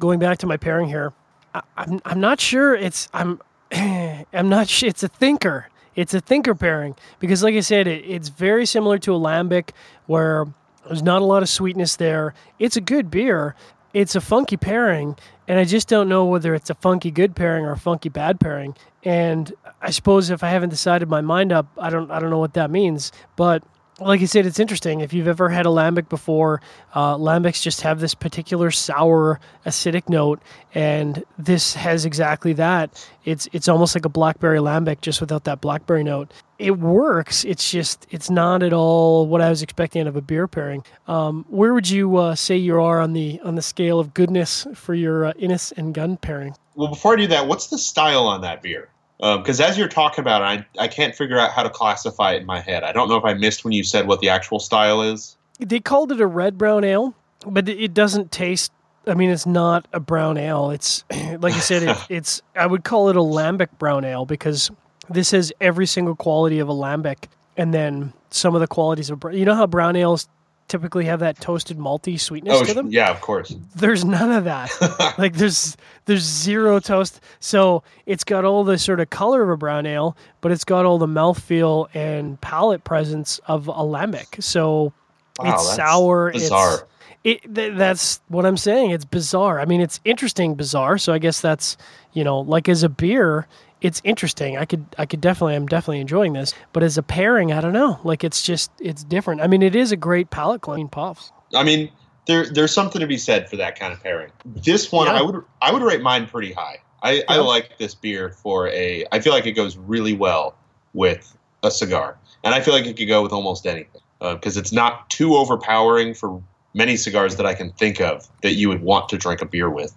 [0.00, 1.12] going back to my pairing here,
[1.54, 3.40] I, I'm I'm not sure it's I'm
[3.72, 5.68] I'm not sure it's a thinker.
[5.94, 9.70] It's a thinker pairing because, like I said, it, it's very similar to a lambic
[10.06, 10.46] where
[10.86, 12.32] there's not a lot of sweetness there.
[12.58, 13.54] It's a good beer.
[13.92, 17.64] It's a funky pairing, and I just don't know whether it's a funky good pairing
[17.64, 18.74] or a funky bad pairing.
[19.04, 22.38] And I suppose if I haven't decided my mind up, I don't I don't know
[22.38, 23.12] what that means.
[23.36, 23.62] But
[24.00, 25.00] like you said, it's interesting.
[25.00, 26.60] If you've ever had a lambic before,
[26.94, 30.40] uh, lambics just have this particular sour, acidic note,
[30.74, 33.08] and this has exactly that.
[33.24, 36.32] It's it's almost like a blackberry lambic, just without that blackberry note.
[36.58, 37.44] It works.
[37.44, 40.84] It's just it's not at all what I was expecting out of a beer pairing.
[41.06, 44.66] Um, where would you uh, say you are on the on the scale of goodness
[44.74, 46.54] for your uh, Innis and Gunn pairing?
[46.74, 48.88] Well, before I do that, what's the style on that beer?
[49.22, 52.32] Because um, as you're talking about it, I, I can't figure out how to classify
[52.32, 52.82] it in my head.
[52.82, 55.36] I don't know if I missed when you said what the actual style is.
[55.60, 57.14] They called it a red brown ale,
[57.46, 58.72] but it doesn't taste.
[59.06, 60.70] I mean, it's not a brown ale.
[60.70, 61.04] It's
[61.38, 62.42] like you said, it, it's.
[62.56, 64.72] I would call it a lambic brown ale because
[65.08, 69.22] this has every single quality of a lambic, and then some of the qualities of.
[69.30, 70.28] You know how brown ales
[70.72, 72.90] typically have that toasted malty sweetness oh, to them.
[72.90, 73.54] Yeah, of course.
[73.76, 74.70] There's none of that.
[75.18, 77.20] like there's there's zero toast.
[77.40, 80.86] So it's got all the sort of color of a brown ale, but it's got
[80.86, 84.42] all the mouthfeel and palate presence of a lambic.
[84.42, 84.94] So
[85.38, 86.32] wow, it's sour.
[86.32, 86.88] Bizarre.
[87.22, 88.92] It's, it, th- that's what I'm saying.
[88.92, 89.60] It's bizarre.
[89.60, 90.96] I mean, it's interesting, bizarre.
[90.96, 91.76] So I guess that's
[92.14, 93.46] you know, like as a beer,
[93.82, 94.56] it's interesting.
[94.56, 96.54] I could I could definitely I'm definitely enjoying this.
[96.72, 98.00] But as a pairing, I don't know.
[98.04, 99.40] Like it's just it's different.
[99.40, 101.32] I mean, it is a great palate clean puffs.
[101.52, 101.90] I mean,
[102.26, 104.30] there there's something to be said for that kind of pairing.
[104.46, 105.14] This one yeah.
[105.14, 106.78] I would I would rate mine pretty high.
[107.02, 107.22] I, yeah.
[107.28, 110.54] I like this beer for a I feel like it goes really well
[110.94, 112.16] with a cigar.
[112.44, 115.34] And I feel like it could go with almost anything because uh, it's not too
[115.34, 116.42] overpowering for
[116.74, 119.68] many cigars that I can think of that you would want to drink a beer
[119.68, 119.94] with.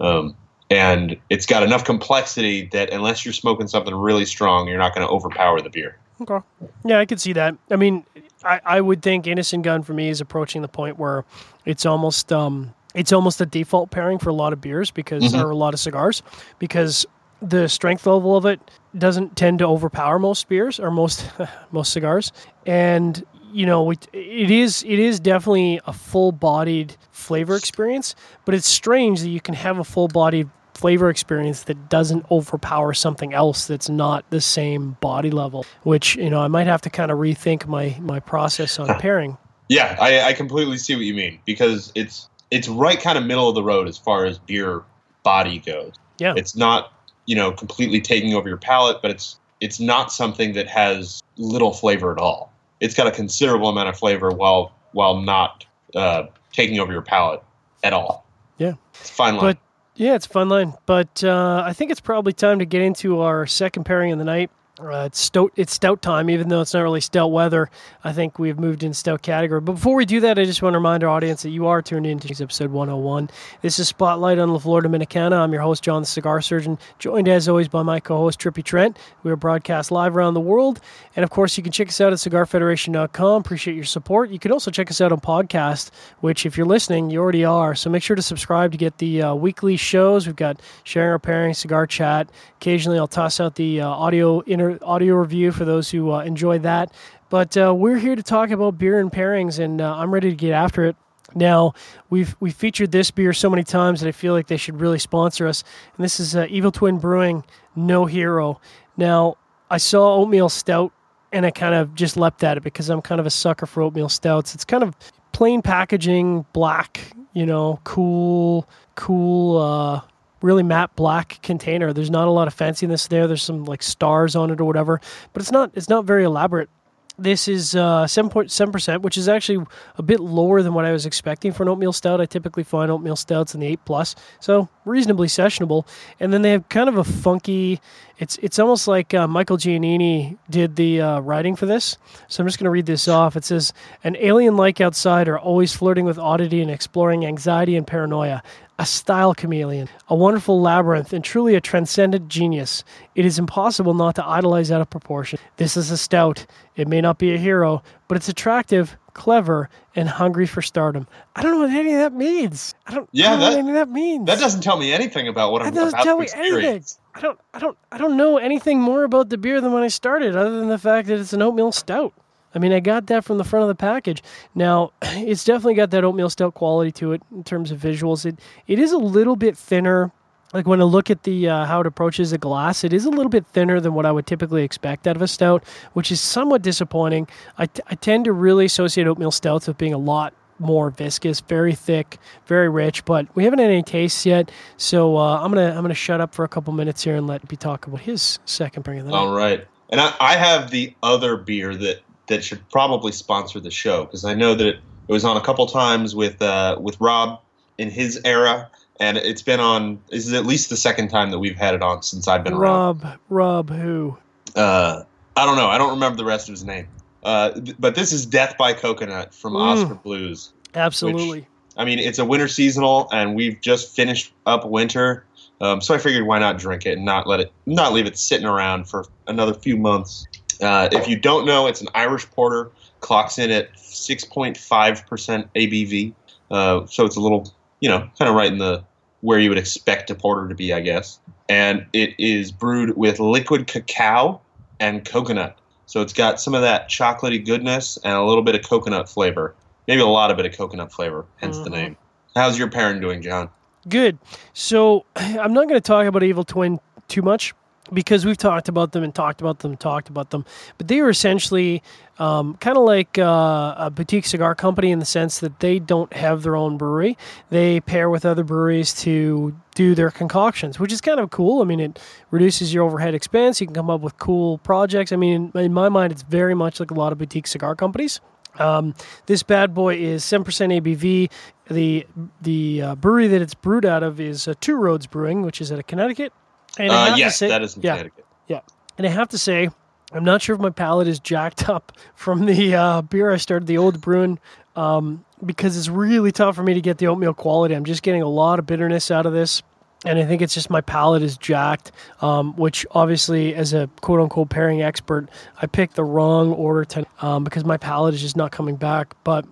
[0.00, 0.36] Um,
[0.74, 5.06] and it's got enough complexity that unless you're smoking something really strong, you're not going
[5.06, 5.96] to overpower the beer.
[6.20, 6.44] Okay.
[6.84, 7.56] Yeah, I could see that.
[7.70, 8.04] I mean,
[8.42, 11.24] I, I would think Innis and Gunn for me is approaching the point where
[11.64, 15.40] it's almost um, it's almost a default pairing for a lot of beers because mm-hmm.
[15.40, 16.22] or a lot of cigars
[16.58, 17.06] because
[17.40, 18.60] the strength level of it
[18.96, 21.28] doesn't tend to overpower most beers or most
[21.72, 22.32] most cigars
[22.66, 28.68] and you know it is it is definitely a full bodied flavor experience but it's
[28.68, 33.66] strange that you can have a full bodied flavor experience that doesn't overpower something else
[33.66, 37.18] that's not the same body level which you know i might have to kind of
[37.18, 39.36] rethink my my process on pairing
[39.68, 43.48] yeah I, I completely see what you mean because it's it's right kind of middle
[43.48, 44.82] of the road as far as beer
[45.22, 46.92] body goes yeah it's not
[47.26, 51.72] you know completely taking over your palate but it's it's not something that has little
[51.72, 56.78] flavor at all it's got a considerable amount of flavor while while not uh, taking
[56.78, 57.42] over your palate
[57.82, 58.24] at all.
[58.58, 58.74] Yeah.
[59.00, 59.54] It's fine line.
[59.54, 59.58] But
[59.96, 60.74] yeah, it's a fun line.
[60.86, 64.24] But uh, I think it's probably time to get into our second pairing of the
[64.24, 64.50] night.
[64.80, 65.52] Uh, it's stout.
[65.54, 67.70] It's stout time, even though it's not really stout weather.
[68.02, 69.60] I think we've moved in stout category.
[69.60, 71.80] But before we do that, I just want to remind our audience that you are
[71.80, 73.30] tuned into episode 101.
[73.62, 75.36] This is Spotlight on La Flor Dominicana.
[75.36, 78.98] I'm your host, John the Cigar Surgeon, joined as always by my co-host Trippy Trent.
[79.22, 80.80] We are broadcast live around the world,
[81.14, 83.42] and of course, you can check us out at CigarFederation.com.
[83.42, 84.30] Appreciate your support.
[84.30, 87.76] You can also check us out on podcast, which if you're listening, you already are.
[87.76, 90.26] So make sure to subscribe to get the uh, weekly shows.
[90.26, 92.28] We've got sharing our pairing, cigar chat.
[92.56, 96.58] Occasionally, I'll toss out the uh, audio inter- audio review for those who uh, enjoy
[96.60, 96.92] that.
[97.30, 100.36] But uh, we're here to talk about beer and pairings, and uh, I'm ready to
[100.36, 100.96] get after it.
[101.34, 101.74] Now
[102.10, 104.98] we've we featured this beer so many times that I feel like they should really
[104.98, 105.64] sponsor us.
[105.96, 108.60] And this is uh, Evil Twin Brewing No Hero.
[108.96, 109.36] Now
[109.70, 110.92] I saw oatmeal stout,
[111.32, 113.82] and I kind of just leapt at it because I'm kind of a sucker for
[113.82, 114.54] oatmeal stouts.
[114.54, 114.94] It's kind of
[115.32, 117.00] plain packaging, black,
[117.32, 120.04] you know, cool, cool.
[120.44, 121.94] Really matte black container.
[121.94, 123.26] There's not a lot of fanciness there.
[123.26, 125.00] There's some like stars on it or whatever,
[125.32, 126.68] but it's not it's not very elaborate.
[127.16, 129.64] This is uh, 7.7%, which is actually
[129.96, 132.20] a bit lower than what I was expecting for an oatmeal stout.
[132.20, 135.86] I typically find oatmeal stouts in the 8 plus, so reasonably sessionable.
[136.20, 137.80] And then they have kind of a funky,
[138.18, 141.98] it's it's almost like uh, Michael Giannini did the uh, writing for this.
[142.28, 143.36] So I'm just going to read this off.
[143.36, 143.72] It says,
[144.04, 148.42] An alien like outsider, always flirting with oddity and exploring anxiety and paranoia
[148.78, 152.82] a style chameleon, a wonderful labyrinth, and truly a transcendent genius.
[153.14, 155.38] It is impossible not to idolize out of proportion.
[155.56, 156.44] This is a stout.
[156.74, 161.06] It may not be a hero, but it's attractive, clever, and hungry for stardom.
[161.36, 162.74] I don't know what any of that means.
[162.86, 164.26] I don't, Yeah, I don't know that- what any of that means.
[164.26, 166.84] that doesn't tell me anything about what That I'm doesn't tell to me anything.
[167.14, 169.88] I don't, I don't, I don't know anything more about the beer than when I
[169.88, 172.12] started, other than the fact that it's an oatmeal stout.
[172.56, 174.22] I mean, I got that from the front of the package.
[174.54, 178.24] Now, it's definitely got that oatmeal stout quality to it in terms of visuals.
[178.26, 180.12] It it is a little bit thinner.
[180.54, 183.10] Like when I look at the uh, how it approaches the glass, it is a
[183.10, 185.64] little bit thinner than what I would typically expect out of a stout,
[185.94, 187.26] which is somewhat disappointing.
[187.58, 191.40] I, t- I tend to really associate oatmeal stouts with being a lot more viscous,
[191.40, 193.04] very thick, very rich.
[193.04, 196.32] But we haven't had any tastes yet, so uh, I'm gonna I'm gonna shut up
[196.32, 199.10] for a couple minutes here and let B talk about his second bring of the
[199.10, 199.18] night.
[199.18, 203.72] All right, and I, I have the other beer that that should probably sponsor the
[203.72, 204.76] show because I know that it,
[205.08, 207.40] it was on a couple times with uh, with Rob
[207.76, 210.00] in his era, and it's been on.
[210.10, 212.52] This is at least the second time that we've had it on since I've been
[212.54, 213.02] around.
[213.02, 214.16] Rob, Rob, who?
[214.56, 215.02] Uh,
[215.36, 215.68] I don't know.
[215.68, 216.86] I don't remember the rest of his name.
[217.24, 219.60] Uh, th- but this is Death by Coconut from Mm.
[219.60, 220.52] Oskar Blues.
[220.74, 221.46] Absolutely.
[221.76, 225.24] I mean, it's a winter seasonal, and we've just finished up winter.
[225.60, 228.16] Um, so I figured, why not drink it and not let it, not leave it
[228.18, 230.26] sitting around for another few months.
[230.60, 232.70] Uh, if you don't know, it's an Irish porter.
[233.00, 236.12] Clocks in at 6.5% ABV.
[236.50, 238.84] Uh, so it's a little, you know, kind of right in the
[239.20, 241.18] where you would expect a porter to be, I guess.
[241.48, 244.40] And it is brewed with liquid cacao
[244.80, 245.58] and coconut.
[245.86, 249.54] So it's got some of that chocolatey goodness and a little bit of coconut flavor.
[249.88, 251.72] Maybe a lot of bit of coconut flavor, hence the Mhm.
[251.72, 251.96] name.
[252.34, 253.48] How's your parent doing, John?
[253.88, 254.18] Good.
[254.52, 257.54] So I'm not going to talk about Evil Twin too much
[257.92, 260.44] because we've talked about them and talked about them and talked about them.
[260.78, 261.82] But they are essentially
[262.18, 266.12] um, kind of like uh, a boutique cigar company in the sense that they don't
[266.12, 267.18] have their own brewery.
[267.50, 271.60] They pair with other breweries to do their concoctions, which is kind of cool.
[271.60, 271.98] I mean, it
[272.30, 273.60] reduces your overhead expense.
[273.60, 275.10] You can come up with cool projects.
[275.12, 278.20] I mean, in my mind, it's very much like a lot of boutique cigar companies.
[278.56, 278.94] Um,
[279.26, 281.28] this bad boy is seven percent ABV.
[281.70, 282.06] The
[282.40, 285.72] the uh, brewery that it's brewed out of is uh, Two Roads Brewing, which is
[285.72, 286.32] out of Connecticut.
[286.78, 288.24] And Uh, yes, say- that is in yeah, Connecticut.
[288.46, 288.60] Yeah.
[288.96, 289.70] And I have to say,
[290.14, 293.66] I'm not sure if my palate is jacked up from the uh, beer I started
[293.66, 294.38] the old brewing
[294.76, 297.74] um, because it's really tough for me to get the oatmeal quality.
[297.74, 299.62] I'm just getting a lot of bitterness out of this.
[300.06, 304.20] And I think it's just my palate is jacked, um, which obviously, as a quote
[304.20, 308.36] unquote pairing expert, I picked the wrong order to, um, because my palate is just
[308.36, 309.14] not coming back.
[309.24, 309.46] But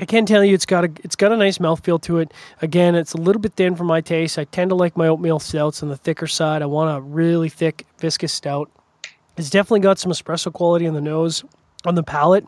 [0.00, 2.32] I can tell you, it's got a it's got a nice mouthfeel to it.
[2.62, 4.38] Again, it's a little bit thin for my taste.
[4.38, 6.62] I tend to like my oatmeal stouts on the thicker side.
[6.62, 8.70] I want a really thick, viscous stout.
[9.38, 11.44] It's definitely got some espresso quality on the nose,
[11.84, 12.46] on the palate.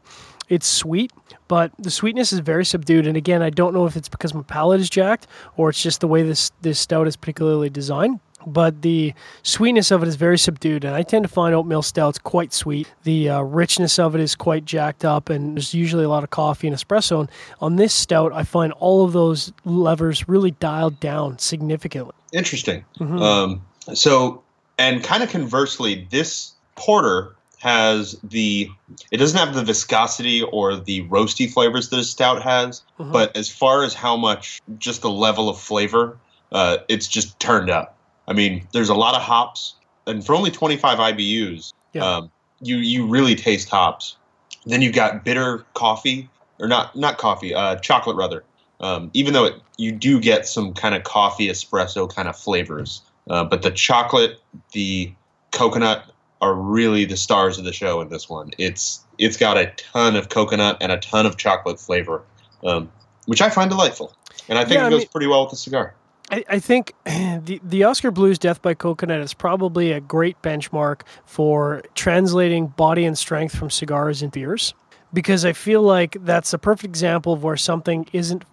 [0.48, 1.12] It's sweet,
[1.46, 3.06] but the sweetness is very subdued.
[3.06, 6.00] And again, I don't know if it's because my palate is jacked or it's just
[6.00, 8.18] the way this this stout is particularly designed.
[8.46, 12.18] But the sweetness of it is very subdued, and I tend to find oatmeal stouts
[12.18, 12.90] quite sweet.
[13.04, 16.30] The uh, richness of it is quite jacked up, and there's usually a lot of
[16.30, 17.20] coffee and espresso.
[17.20, 22.14] And on this stout, I find all of those levers really dialed down significantly.
[22.32, 22.82] Interesting.
[22.98, 23.20] Mhm.
[23.20, 23.62] Um,
[23.94, 24.42] so,
[24.78, 28.70] and kind of conversely, this porter has the
[29.10, 33.12] it doesn't have the viscosity or the roasty flavors that a stout has, Mhm.
[33.12, 36.16] but as far as how much just the level of flavor,
[36.52, 37.96] uh, it's just turned up.
[38.26, 39.74] I mean, there's a lot of hops,
[40.06, 42.04] and for only 25 IBUs, Yeah.
[42.06, 42.30] um,
[42.62, 44.16] you you really taste hops.
[44.64, 48.42] Then you've got bitter coffee, or not not coffee, uh, chocolate rather.
[48.80, 53.02] Um, even though it, you do get some kind of coffee espresso kind of flavors,
[53.28, 54.40] uh, but the chocolate,
[54.72, 55.12] the
[55.52, 56.04] coconut
[56.40, 58.50] are really the stars of the show in this one.
[58.58, 62.22] It's it's got a ton of coconut and a ton of chocolate flavor,
[62.64, 62.90] um,
[63.26, 64.14] which I find delightful,
[64.48, 65.94] and I think Yeah, it I goes mean- pretty well with the cigar.
[66.32, 71.02] I, I think the the Oskar Blues Death by Coconut is probably a great benchmark
[71.26, 74.72] for translating body and strength from cigars and beers,
[75.12, 78.44] because I feel like that's a perfect example of where something isn't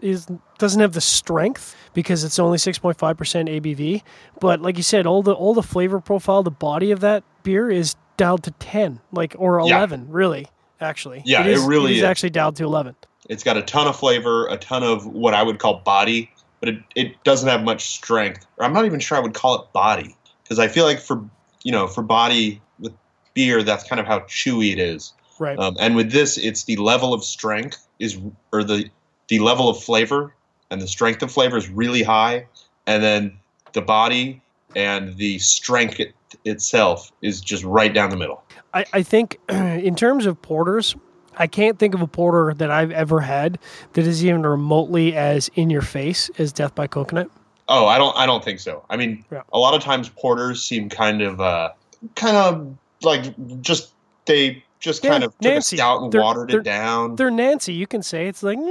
[0.00, 0.26] is
[0.58, 4.02] doesn't have the strength because it's only six point five percent ABV,
[4.40, 7.70] but like you said, all the all the flavor profile, the body of that beer
[7.70, 9.76] is dialed to ten, like or Yeah.
[9.76, 10.46] eleven, really.
[10.80, 12.04] Actually, Yeah, it is, really is is.
[12.04, 12.94] actually dialed to eleven.
[13.28, 16.68] It's got a ton of flavor, a ton of what I would call body, but
[16.68, 18.46] it, it doesn't have much strength.
[18.58, 20.14] Or I'm not even sure I would call it body
[20.44, 21.24] because I feel like for
[21.64, 22.92] you know for body with
[23.34, 25.12] beer, that's kind of how chewy it is.
[25.38, 25.58] Right.
[25.58, 28.18] Um, and with this, it's the level of strength is
[28.52, 28.90] or the
[29.28, 30.34] the level of flavor
[30.70, 32.46] and the strength of flavor is really high,
[32.86, 33.38] and then
[33.72, 34.42] the body
[34.74, 38.42] and the strength it, itself is just right down the middle.
[38.74, 40.96] I, I think in terms of porters,
[41.38, 43.58] I can't think of a porter that I've ever had
[43.92, 47.30] that is even remotely as in your face as Death by Coconut.
[47.68, 48.16] Oh, I don't.
[48.16, 48.84] I don't think so.
[48.88, 49.42] I mean, Yeah.
[49.52, 51.70] a lot of times porters seem kind of, uh,
[52.14, 53.92] kind of like just
[54.26, 57.16] they just Yeah, kind of took a stout and They're- watered they're- it down.
[57.16, 58.62] They're Nancy, you can say it's like, eh,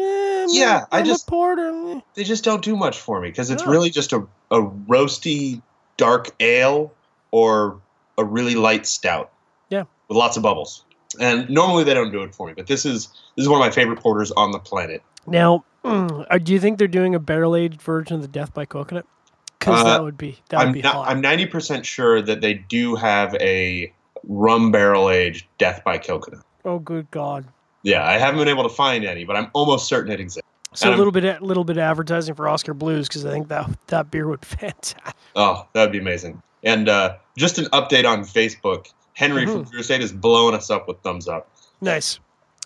[0.44, 2.02] I'm Yeah, a- I I'm just- porter.
[2.14, 3.72] They just don't do much for me because it's No.
[3.72, 5.62] really just a a roasty
[5.98, 6.92] dark ale
[7.32, 7.80] or
[8.18, 9.32] a really light stout.
[9.70, 9.86] Yeah.
[10.08, 10.84] with lots of bubbles.
[11.20, 13.66] And normally they don't do it for me, but this is this is one of
[13.66, 15.02] my favorite porters on the planet.
[15.26, 18.54] Now, mm, uh, do you think they're doing a barrel aged version of the Death
[18.54, 19.06] by Coconut?
[19.58, 21.08] Because Uh, that would be that would I'm be not, hot.
[21.10, 23.92] I'm ninety percent sure that they do have a
[24.28, 26.44] rum barrel aged Death by Coconut.
[26.66, 27.46] oh, good God!
[27.84, 30.48] Yeah, I haven't been able to find any, but I'm almost certain it exists.
[30.74, 33.48] So a little bit, a little bit of advertising for Oskar Blues because I think
[33.48, 35.16] that that beer would fantastic.
[35.36, 36.42] Oh, that would be amazing.
[36.64, 38.88] And uh, just an update on Facebook.
[39.14, 39.72] Henry from Mhm.
[39.72, 41.50] Drew Estate is blowing us up with thumbs up.
[41.80, 42.20] Nice.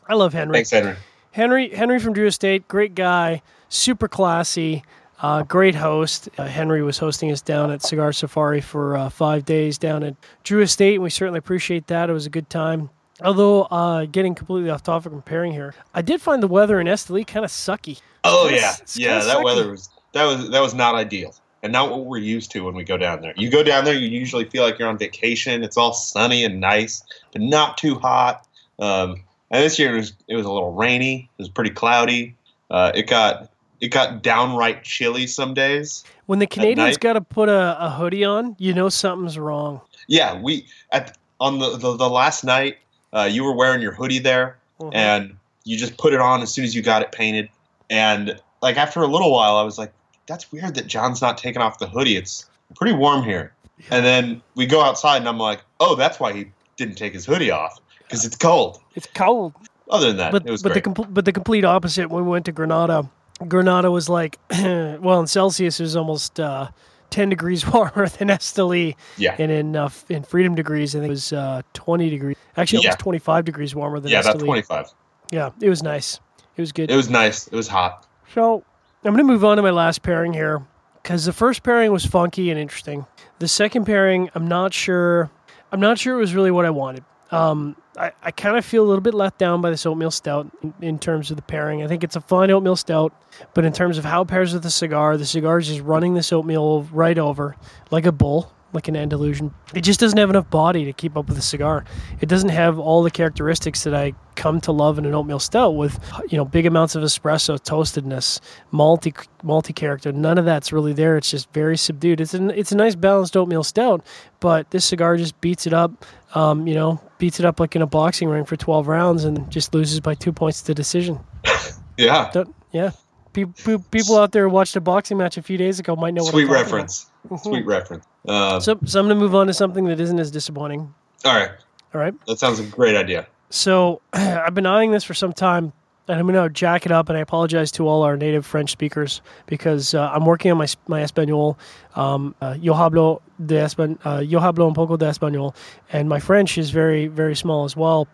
[0.08, 0.54] I love Henry.
[0.54, 0.96] Thanks, Henry.
[1.32, 4.84] Henry Henry from Drew Estate, great guy, super classy,
[5.22, 6.30] uh, great host.
[6.38, 10.16] Uh, Henry was hosting us down at Cigar Safari for uh, five days down at
[10.44, 12.10] Drew Estate, and we certainly appreciate that.
[12.10, 12.90] It was a good time.
[13.22, 16.88] Although uh, getting completely off topic from pairing here, I did find the weather in
[16.88, 18.00] Esteli kind of sucky.
[18.24, 19.20] Oh kinda- yeah, yeah.
[19.26, 19.44] That sucky.
[19.44, 22.76] weather was that was that was not ideal, and not what we're used to when
[22.76, 23.34] we go down there.
[23.36, 25.64] You go down there, you usually feel like you're on vacation.
[25.66, 27.04] It's all sunny and nice,
[27.34, 28.48] but not too hot.
[28.80, 31.30] Um, and this year it was it was a little rainy.
[31.38, 32.36] It was pretty cloudy.
[32.72, 33.52] Uh, it got
[33.82, 36.04] it got downright chilly some days.
[36.26, 39.82] When the Canadians got to put a, a hoodie on, you know something's wrong.
[40.08, 42.78] Yeah, we at on the the, the last night
[43.14, 44.92] uh, you were wearing your hoodie there, Mhm.
[44.94, 47.50] and you just put it on as soon as you got it painted.
[47.90, 49.92] And like after a little while, I was like,
[50.28, 52.18] "That's weird that John's not taking off the hoodie.
[52.18, 53.54] It's pretty warm here."
[53.92, 57.26] And then we go outside, and I'm like, "Oh, that's why he didn't take his
[57.26, 59.54] hoodie off because it's cold." It's cold.
[59.90, 62.46] Other than that, but it was but the but the complete opposite when we went
[62.46, 63.10] to Granada.
[63.48, 66.70] Granada was like, well, in Celsius it was almost uh,
[67.10, 71.12] ten degrees warmer than Esteli, yeah, and in uh, in Freedom degrees, I think it
[71.12, 72.36] was uh, twenty degrees.
[72.58, 72.90] Actually, Yeah.
[72.90, 74.88] was twenty five degrees warmer than yeah, about 25.
[75.32, 76.20] Yeah, it was nice.
[76.58, 76.92] It was good.
[76.92, 77.48] It was nice.
[77.48, 78.06] It was hot.
[78.34, 78.64] So
[79.04, 80.62] I'm going to move on to my last pairing here
[81.02, 83.06] because the first pairing was funky and interesting.
[83.38, 85.30] The second pairing, I'm not sure.
[85.72, 87.06] I'm not sure it was really what I wanted.
[87.32, 90.50] Um, I, I kind of feel a little bit let down by this oatmeal stout
[90.64, 91.84] in, in terms of the pairing.
[91.84, 93.14] I think it's a fine oatmeal stout,
[93.54, 96.14] but in terms of how it pairs with the cigar, the cigar is just running
[96.14, 97.58] this oatmeal right over
[97.92, 99.54] like a bull, like an Andalusian.
[99.74, 101.84] It just doesn't have enough body to keep up with the cigar.
[102.22, 105.76] It doesn't have all the characteristics that I come to love in an oatmeal stout
[105.76, 108.40] with, you know, big amounts of espresso, toastedness,
[108.72, 110.14] malty malty character.
[110.14, 111.18] None of that's really there.
[111.18, 112.22] It's just very subdued.
[112.22, 114.06] It's an it's a nice balanced oatmeal stout,
[114.40, 116.06] but this cigar just beats it up.
[116.36, 119.50] Um, you know, beats it up like in a boxing ring for 12 rounds and
[119.52, 121.20] just loses by two points to decision.
[121.98, 122.92] Yeah, Don't- yeah.
[123.34, 126.14] Pe- pe- People out there who watched a boxing match a few days ago might
[126.14, 127.08] know what sweet I'm reference.
[127.26, 127.44] about.
[127.44, 128.06] Sweet reference.
[128.26, 130.94] Uh, So, so I'm going to move on to something that isn't as disappointing.
[131.26, 131.52] all right,
[131.94, 132.14] All right.
[132.28, 133.28] that sounds a great idea.
[133.50, 135.74] So I've been eyeing this for some time.
[136.10, 137.08] And I'm going to jack it up.
[137.08, 140.68] And I apologize to all our native French speakers because uh, I'm working on my
[140.88, 141.58] my Espanol.
[141.96, 145.56] Um, uh, yo hablo de Espan- uh, yo hablo un poco de Espanol,
[145.94, 148.08] and my French is very very small as well.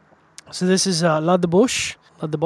[0.51, 2.37] So this is uh, La Debauche, La de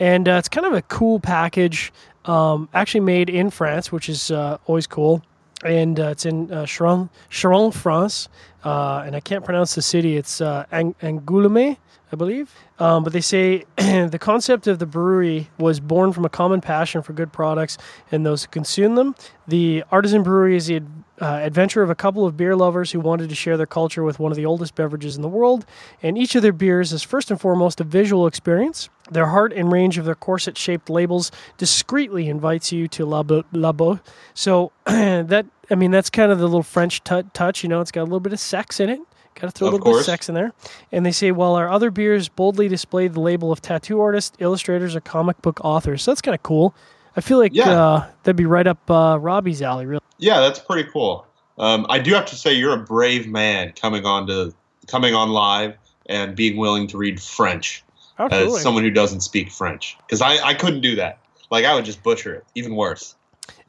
[0.00, 1.92] and uh, it's kind of a cool package.
[2.24, 5.22] Um, actually made in France, which is uh, always cool.
[5.62, 8.28] And uh, it's in uh, Charon, Charon, France.
[8.64, 10.16] And I can't pronounce the city.
[10.16, 11.76] It's Ang- Angoulême,
[12.14, 12.54] I believe.
[12.78, 17.02] Um, but they say the concept of the brewery was born from a common passion
[17.02, 17.76] for good products
[18.12, 19.16] and those who consume them.
[19.48, 20.82] The artisan brewery is the
[21.20, 24.20] uh, adventure of a couple of beer lovers who wanted to share their culture with
[24.20, 25.66] one of the oldest beverages in the world.
[26.04, 28.88] And each of their beers is first and foremost a visual experience.
[29.10, 33.44] Their heart and range of their corset shaped labels discreetly invites you to La, Bo-
[33.52, 33.98] La.
[34.34, 37.64] So that, I mean, that's kind of the little French t- touch.
[37.64, 39.00] You know, it's got a little bit of sex in it.
[39.34, 40.52] Got to throw a little bit of sex in there.
[40.92, 44.94] And they say, while our other beers boldly display the label of tattoo artists, illustrators,
[44.94, 46.02] or comic book authors.
[46.02, 46.74] So that's kind of cool.
[47.16, 47.70] I feel like Yeah.
[47.70, 50.02] uh, that'd be right up uh, Robbie's alley, really.
[50.18, 51.26] Yeah, that's pretty cool.
[51.58, 54.52] Um, I do have to say you're a brave man coming on to
[54.86, 55.74] coming on live
[56.06, 57.82] and being willing to read French
[58.18, 58.56] Absolutely.
[58.56, 61.18] as someone who doesn't speak French because I, I couldn't do that.
[61.50, 63.14] Like I would just butcher it, even worse.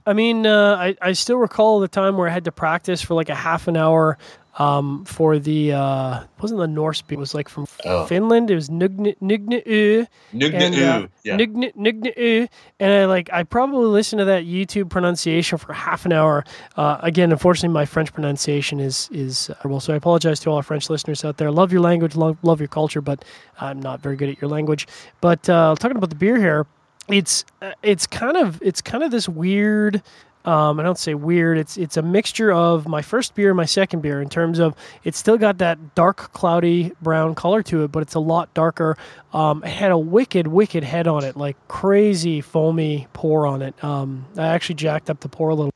[0.08, 3.14] I mean, uh, I, I still recall the time where I had to practice for
[3.16, 4.18] like a half an hour
[4.58, 8.06] um, for the, uh, wasn't the Norse beer, it was like from Oh.
[8.06, 8.50] Finland.
[8.50, 11.38] It was Nugna Nugna and uh, Nugna yeah.
[11.38, 12.50] Nugna Nugna
[12.80, 16.44] and I like I probably listened to that YouTube pronunciation for half an hour.
[16.78, 20.64] Uh, again, unfortunately, my French pronunciation is is horrible, so I apologize to all our
[20.64, 21.52] French listeners out there.
[21.52, 23.26] Love your language, love, love your culture, but
[23.60, 24.88] I'm not very good at your language.
[25.22, 26.66] But uh, talking about the beer here,
[27.10, 30.02] it's uh, it's kind of it's kind of this weird.
[30.46, 31.58] Um, I don't say weird.
[31.58, 34.76] It's it's a mixture of my first beer and my second beer in terms of
[35.04, 38.96] it's still got that dark, cloudy brown color to it, but it's a lot darker.
[39.34, 43.84] Um, it had a wicked, wicked head on it, like crazy foamy pour on it.
[43.84, 45.72] Um, I actually jacked up the pour a little,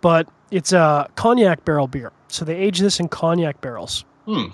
[0.00, 2.12] but it's a cognac barrel beer.
[2.28, 4.04] So they age this in cognac barrels.
[4.26, 4.46] Hmm.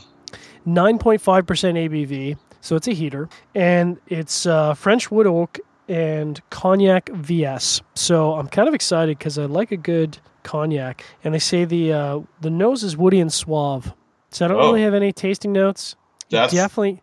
[0.66, 5.59] 9.5% ABV, so it's a heater, and it's uh, French wood oak
[5.89, 7.82] and cognac VS.
[7.95, 11.93] So I'm kind of excited because I like a good cognac, and they say the
[11.93, 13.93] uh, the nose is woody and suave.
[14.30, 14.66] So I don't Oh.
[14.68, 15.97] really have any tasting notes.
[16.30, 17.03] That's Definitely,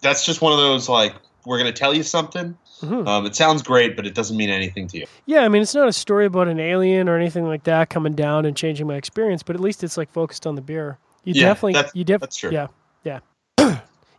[0.00, 1.14] that's just one of those like
[1.46, 2.56] we're gonna tell you something.
[2.80, 3.06] Mhm.
[3.06, 5.06] Um, it sounds great, but it doesn't mean anything to you.
[5.26, 5.40] yeah.
[5.42, 8.44] I mean, it's not a story about an alien or anything like that coming down
[8.44, 10.98] and changing my experience, but at least it's like focused on the beer.
[11.24, 12.50] You Yeah, definitely, that's- you def- that's true.
[12.50, 12.66] Yeah.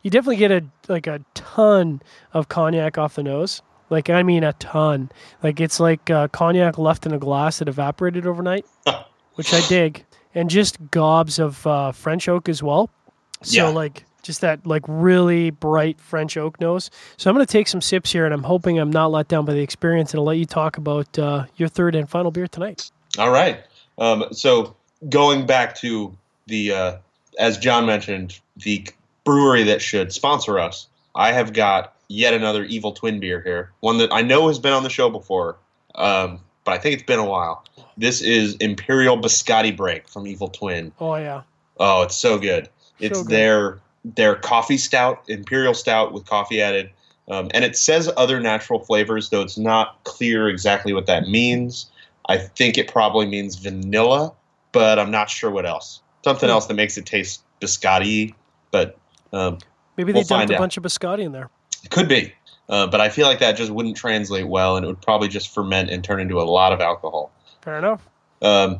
[0.04, 2.02] You definitely get a like a ton
[2.34, 3.62] of cognac off the nose.
[3.90, 5.12] Like I mean, a ton.
[5.42, 8.66] Like it's like uh, cognac left in a glass that evaporated overnight,
[9.36, 12.90] which I dig, and just gobs of uh, French oak as well.
[13.42, 13.74] So Yeah.
[13.74, 16.90] like just that like really bright French oak nose.
[17.18, 19.54] So I'm gonna take some sips here, and I'm hoping I'm not let down by
[19.54, 22.90] the experience, and I'll let you talk about uh, your third and final beer tonight.
[23.20, 23.64] All right.
[24.00, 24.76] Um, so
[25.10, 26.98] going back to the, uh,
[27.38, 28.88] as John mentioned, the
[29.24, 33.72] brewery that should sponsor us, I have got yet another Evil Twin beer here.
[33.80, 35.58] One that I know has been on the show before,
[35.96, 37.64] um, but I think it's been a while.
[37.98, 40.92] This is Imperial Biscotti Break from Evil Twin.
[41.00, 41.42] Oh yeah,
[41.80, 42.70] Oh, it's so good.
[43.00, 43.32] It's So good.
[43.32, 46.90] their their coffee stout, imperial stout with coffee added,
[47.30, 51.90] um, and it says other natural flavors, though it's not clear exactly what that means.
[52.28, 54.34] I think it probably means vanilla,
[54.74, 56.02] but I'm not sure what else.
[56.26, 56.54] Something Hmm.
[56.54, 58.34] else that makes it taste biscotti,
[58.72, 58.98] but
[59.34, 59.58] um,
[59.98, 60.60] maybe they We'll dumped a out.
[60.60, 61.50] bunch of biscotti in there.
[61.84, 62.34] it could be.
[62.70, 65.54] Uh, but I feel like that just wouldn't translate well, and it would probably just
[65.54, 67.30] ferment and turn into a lot of alcohol.
[67.62, 68.08] Fair enough.
[68.42, 68.80] Um,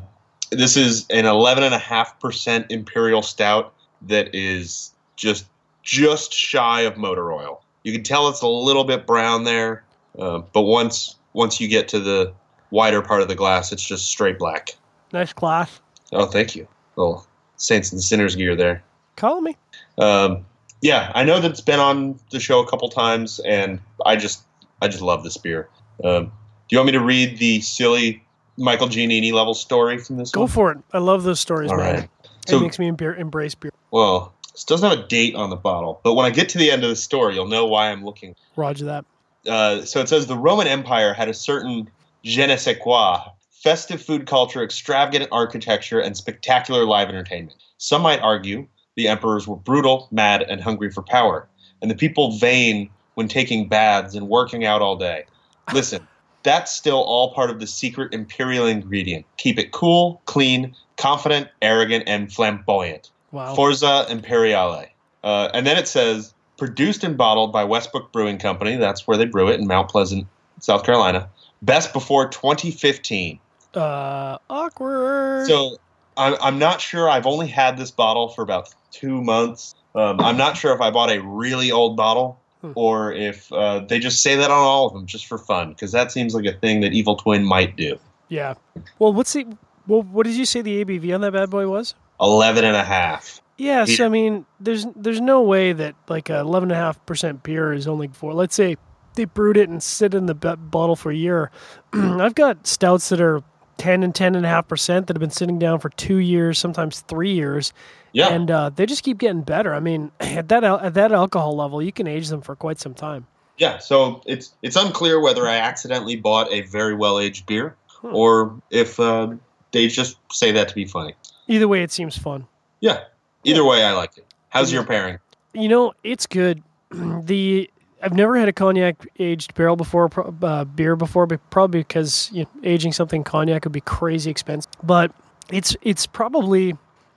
[0.50, 5.46] this is an 11.5% imperial stout that is just
[5.82, 7.62] just shy of motor oil.
[7.82, 9.84] You can tell it's a little bit brown there,
[10.18, 12.32] uh, but once once you get to the
[12.70, 14.70] wider part of the glass, it's just straight black.
[15.12, 15.80] Nice glass.
[16.12, 16.66] Oh, thank you.
[16.96, 17.26] Little
[17.56, 18.82] saints and sinners gear there.
[19.16, 19.56] Call me.
[19.98, 20.44] Um,
[20.80, 24.42] yeah, I know that it's been on the show a couple times, and I just
[24.82, 25.68] I just love this beer.
[26.02, 26.30] Um, do
[26.70, 28.22] you want me to read the silly
[28.56, 30.48] Michael Giannini level story from this Go one?
[30.50, 30.78] for it.
[30.92, 31.94] I love those stories, All man.
[31.94, 32.04] right.
[32.24, 33.70] it So makes me embrace beer.
[33.90, 36.70] Well, this doesn't have a date on the bottle, but when I get to the
[36.70, 38.34] end of the story, you'll know why I'm looking.
[38.56, 39.04] Roger that.
[39.48, 41.88] Uh, so it says the Roman Empire had a certain
[42.22, 43.20] je ne sais quoi,
[43.50, 47.56] festive food culture, extravagant architecture, and spectacular live entertainment.
[47.78, 48.66] Some might argue
[48.96, 51.48] the emperors were brutal, mad, and hungry for power,
[51.82, 55.24] and the people vain when taking baths and working out all day.
[55.72, 56.06] Listen,
[56.42, 59.26] that's still all part of the secret imperial ingredient.
[59.36, 63.10] Keep it cool, clean, confident, arrogant, and flamboyant.
[63.32, 63.54] Wow.
[63.54, 64.86] Forza Imperiale.
[65.24, 68.76] Uh, and then it says produced and bottled by Westbrook Brewing Company.
[68.76, 70.26] That's where they brew it in Mount Pleasant,
[70.60, 71.28] South Carolina.
[71.62, 73.40] Best before 2015.
[73.74, 75.46] Uh, awkward.
[75.48, 75.78] So
[76.16, 77.08] I'm, I'm not sure.
[77.08, 79.74] I've only had this bottle for about two months.
[79.94, 82.72] Um, I'm not sure if I bought a really old bottle Hmm.
[82.76, 85.92] or if uh, they just say that on all of them just for fun, because
[85.92, 87.98] that seems like a thing that Evil Twin might do.
[88.28, 88.54] yeah.
[88.98, 89.46] Well, what's the
[89.86, 90.02] well?
[90.02, 91.94] What did you say the ABV on that bad boy was?
[92.22, 93.42] 11 and a half.
[93.58, 97.04] Yeah, so I mean, there's there's no way that like a eleven and a half
[97.04, 98.32] percent beer is only for.
[98.32, 98.76] Let's say
[99.14, 101.50] they brewed it and sit in the bottle for a year.
[101.92, 103.42] I've got stouts that are
[103.78, 106.58] ten and ten and a half percent that have been sitting down for two years,
[106.58, 107.72] sometimes three years,
[108.12, 108.28] Yeah.
[108.28, 109.74] and uh, they just keep getting better.
[109.74, 112.94] I mean, at that at that alcohol level, you can age them for quite some
[112.94, 113.26] time.
[113.58, 118.14] Yeah, so it's it's unclear whether I accidentally bought a very well aged beer Hmm.
[118.14, 119.28] or if uh,
[119.72, 121.14] they just say that to be funny.
[121.48, 122.46] Either way, it seems fun.
[122.80, 123.04] Yeah,
[123.44, 124.26] either way, I like it.
[124.50, 124.78] How's Yeah.
[124.80, 125.18] your pairing?
[125.52, 126.62] You know, it's good.
[126.90, 127.70] the
[128.04, 130.10] I've never had a cognac aged barrel before,
[130.42, 134.70] uh, beer before, but probably because you know, aging something cognac would be crazy expensive.
[134.82, 135.10] But
[135.50, 136.76] it's it's probably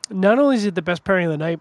[0.10, 1.60] not only is it the best pairing of the night,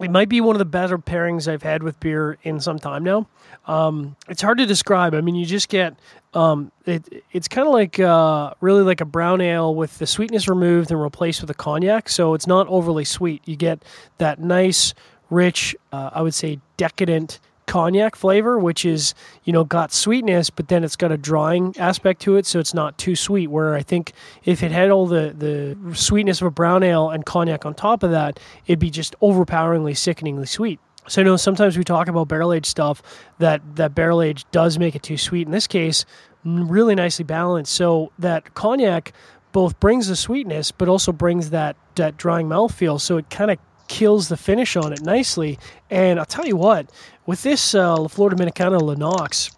[0.00, 3.02] it might be one of the better pairings I've had with beer in some time
[3.02, 3.26] now.
[3.66, 5.12] Um, it's hard to describe.
[5.12, 5.96] I mean, you just get
[6.32, 7.24] um, it.
[7.32, 11.02] It's kind of like uh, really like a brown ale with the sweetness removed and
[11.02, 12.08] replaced with a cognac.
[12.08, 13.42] So it's not overly sweet.
[13.44, 13.84] You get
[14.18, 14.94] that nice,
[15.30, 19.14] rich, uh, I would say decadent cognac flavor, which is
[19.44, 22.74] you know got sweetness, but then it's got a drying aspect to it, so it's
[22.74, 23.46] not too sweet.
[23.48, 24.12] Where I think
[24.44, 28.02] if it had all the the sweetness of a brown ale and cognac on top
[28.02, 30.80] of that, it'd be just overpoweringly, sickeningly sweet.
[31.06, 33.02] So I know sometimes we talk about barrel aged stuff
[33.38, 35.46] that that barrel age does make it too sweet.
[35.46, 36.04] In this case,
[36.44, 37.72] really nicely balanced.
[37.72, 39.12] So that cognac
[39.52, 43.00] both brings the sweetness, but also brings that that drying mouthfeel.
[43.00, 43.58] So it kind of
[43.88, 45.58] kills the finish on it nicely.
[45.90, 46.90] And I'll tell you what,
[47.26, 49.50] with this uh, La Flor Dominicana Lennox,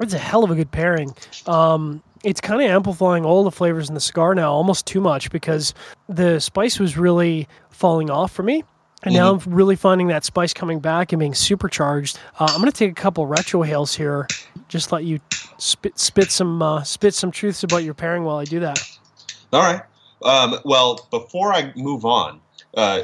[0.00, 1.14] it's a hell of a good pairing.
[1.46, 5.30] Um, it's kind of amplifying all the flavors in the cigar now, almost too much
[5.30, 5.74] because
[6.08, 8.64] the spice was really falling off for me.
[9.04, 12.20] And now I'm really finding that spice coming back and being supercharged.
[12.38, 14.28] Uh, I'm going to take a couple retrohales here,
[14.68, 15.18] just let you
[15.58, 18.80] spit spit some uh, spit some truths about your pairing while I do that.
[19.52, 19.82] All right.
[20.22, 22.40] Um, well, before I move on,
[22.74, 23.02] uh,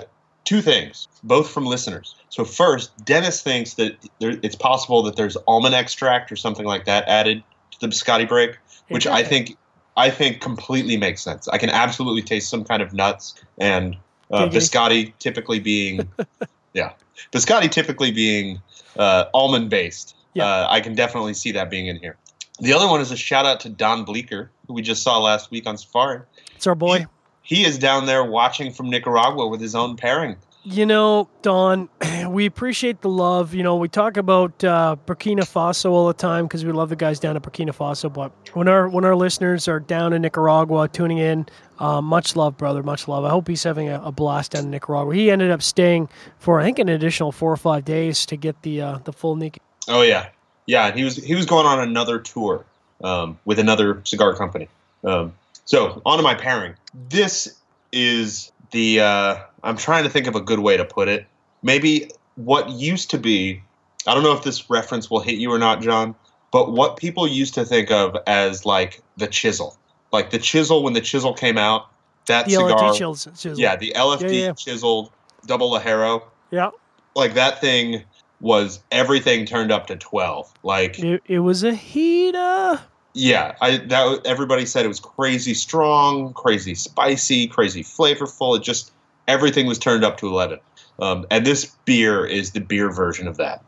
[0.49, 2.16] two things, both from listeners.
[2.30, 6.86] So first, Dennis thinks that there, it's possible that there's almond extract or something like
[6.86, 7.42] that added
[7.72, 8.57] to the biscotti break,
[8.88, 9.59] which I think
[9.94, 11.49] I think completely makes sense.
[11.49, 13.94] I can absolutely taste some kind of nuts and
[14.30, 16.09] uh, biscotti typically being,
[16.72, 16.92] yeah,
[17.30, 18.62] biscotti typically being
[18.96, 20.16] uh, almond based.
[20.32, 20.46] Yeah.
[20.46, 22.16] Uh, I can definitely see that being in here.
[22.61, 25.51] The other one is a shout out to Don Bleeker, who we just saw last
[25.51, 26.22] week on Safari.
[26.57, 27.07] It's our boy.
[27.49, 30.36] He is down there watching from Nicaragua with his own pairing.
[30.64, 31.88] You know, Don,
[32.28, 33.55] we appreciate the love.
[33.55, 36.96] You know, we talk about uh, Burkina Faso all the time because we love the
[36.96, 38.12] guys down at Burkina Faso.
[38.12, 41.46] But when our when our listeners are down in Nicaragua tuning in,
[41.78, 43.24] uh, much love, brother, much love.
[43.24, 45.14] I hope he's having a, a blast down in Nicaragua.
[45.14, 48.61] He ended up staying for I think an additional four or five days to get
[48.61, 49.61] the uh, the full Nica.
[49.88, 50.28] Oh yeah,
[50.66, 50.92] yeah.
[50.92, 52.66] He was he was going on another tour
[53.03, 54.68] um, with another cigar company.
[55.03, 55.32] Um,
[55.69, 56.75] so on to my pairing.
[57.11, 57.55] This
[57.93, 61.27] is the uh, I'm trying to think of a good way to put it.
[61.62, 63.62] Maybe what used to be.
[64.07, 66.14] I don't know if this reference will hit you or not, John.
[66.51, 69.77] But what people used to think of as like the chisel,
[70.11, 71.91] like the chisel when the chisel came out,
[72.27, 72.71] that The cigar.
[72.71, 72.97] LFD
[73.37, 73.61] chisel.
[73.61, 74.53] Yeah, the LFD Yeah, yeah.
[74.55, 75.12] chiseled
[75.45, 76.23] double Ligero.
[76.51, 76.71] yeah.
[77.14, 78.05] Like that thing
[78.41, 80.51] was everything turned up to twelve.
[80.62, 82.81] Like It, it was a heater.
[83.19, 88.57] Yeah, I that everybody said it was crazy strong, crazy spicy, crazy flavorful.
[88.57, 88.93] It just
[89.27, 90.61] everything was turned up to eleven.
[91.01, 93.64] Um, and this beer is the beer version of that.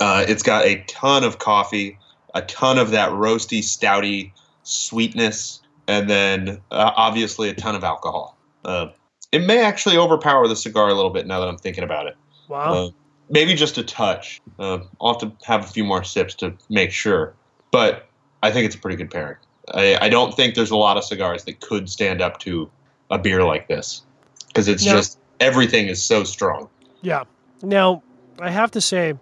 [0.00, 1.98] Uh, it's got a ton of coffee,
[2.34, 4.32] a ton of that roasty, stouty
[4.62, 8.36] sweetness, and then uh, obviously a ton of alcohol.
[8.64, 8.88] Uh,
[9.32, 12.16] it may actually overpower the cigar a little bit now that I'm thinking about it.
[12.48, 12.74] Wow.
[12.74, 12.90] Uh,
[13.28, 14.40] maybe just a touch.
[14.58, 17.34] Uh, I'll have to have a few more sips to make sure.
[17.70, 18.08] But
[18.44, 19.36] I think it's a pretty good pairing.
[19.72, 22.70] I, I don't think there's a lot of cigars that could stand up to
[23.10, 24.02] a beer like this
[24.48, 24.92] because it's No.
[24.92, 26.68] just everything is so strong.
[27.00, 27.24] Yeah.
[27.62, 28.02] Now,
[28.38, 29.14] I have to say,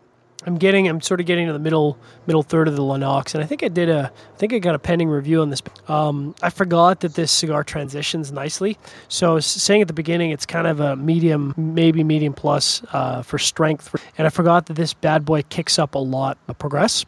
[0.45, 1.97] I'm getting, I'm sort of getting to the middle,
[2.27, 4.75] middle third of the Lennox, and I think I did a, I think I got
[4.75, 5.63] a pending review on this.
[5.87, 8.77] Um, I forgot that this cigar transitions nicely.
[9.07, 13.39] So saying at the beginning, it's kind of a medium, maybe medium plus uh, for
[13.39, 17.05] strength, and I forgot that this bad boy kicks up a lot of progress.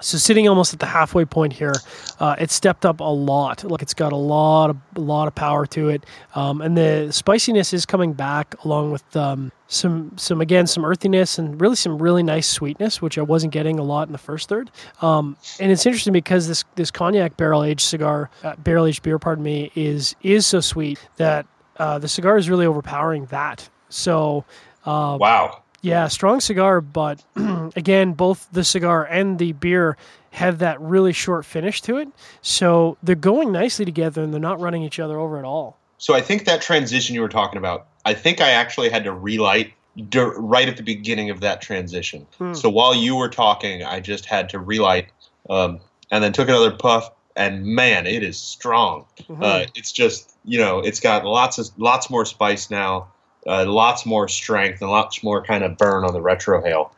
[0.00, 1.74] So sitting almost at the halfway point here,
[2.20, 3.64] uh, it's stepped up a lot.
[3.64, 7.10] Like it's got a lot of a lot of power to it, um, and the
[7.12, 11.98] spiciness is coming back along with um, some some again some earthiness and really some
[11.98, 14.70] really nice sweetness, which I wasn't getting a lot in the first third.
[15.00, 19.18] Um, and it's interesting because this this cognac barrel aged cigar, uh, barrel aged beer,
[19.18, 21.46] pardon me, is is so sweet that
[21.78, 23.68] uh, the cigar is really overpowering that.
[23.88, 24.44] So.
[24.84, 25.64] Uh, wow.
[25.86, 27.24] Yeah, strong cigar, but
[27.76, 29.96] again, both the cigar and the beer
[30.30, 32.08] have that really short finish to it.
[32.42, 35.78] So they're going nicely together and they're not running each other over at all.
[35.98, 39.12] So I think that transition you were talking about, I think I actually had to
[39.12, 39.74] relight
[40.12, 42.26] right at the beginning of that transition.
[42.36, 42.52] Hmm.
[42.52, 45.10] So while you were talking, I just had to relight
[45.48, 45.78] um,
[46.10, 47.10] and then took another puff.
[47.36, 49.04] And man, it is strong.
[49.20, 49.42] Mm-hmm.
[49.42, 53.08] Uh, it's just you know, it's got lots of lots more spice now
[53.46, 56.90] uh, lots more strength and lots more kind of burn on the retrohale.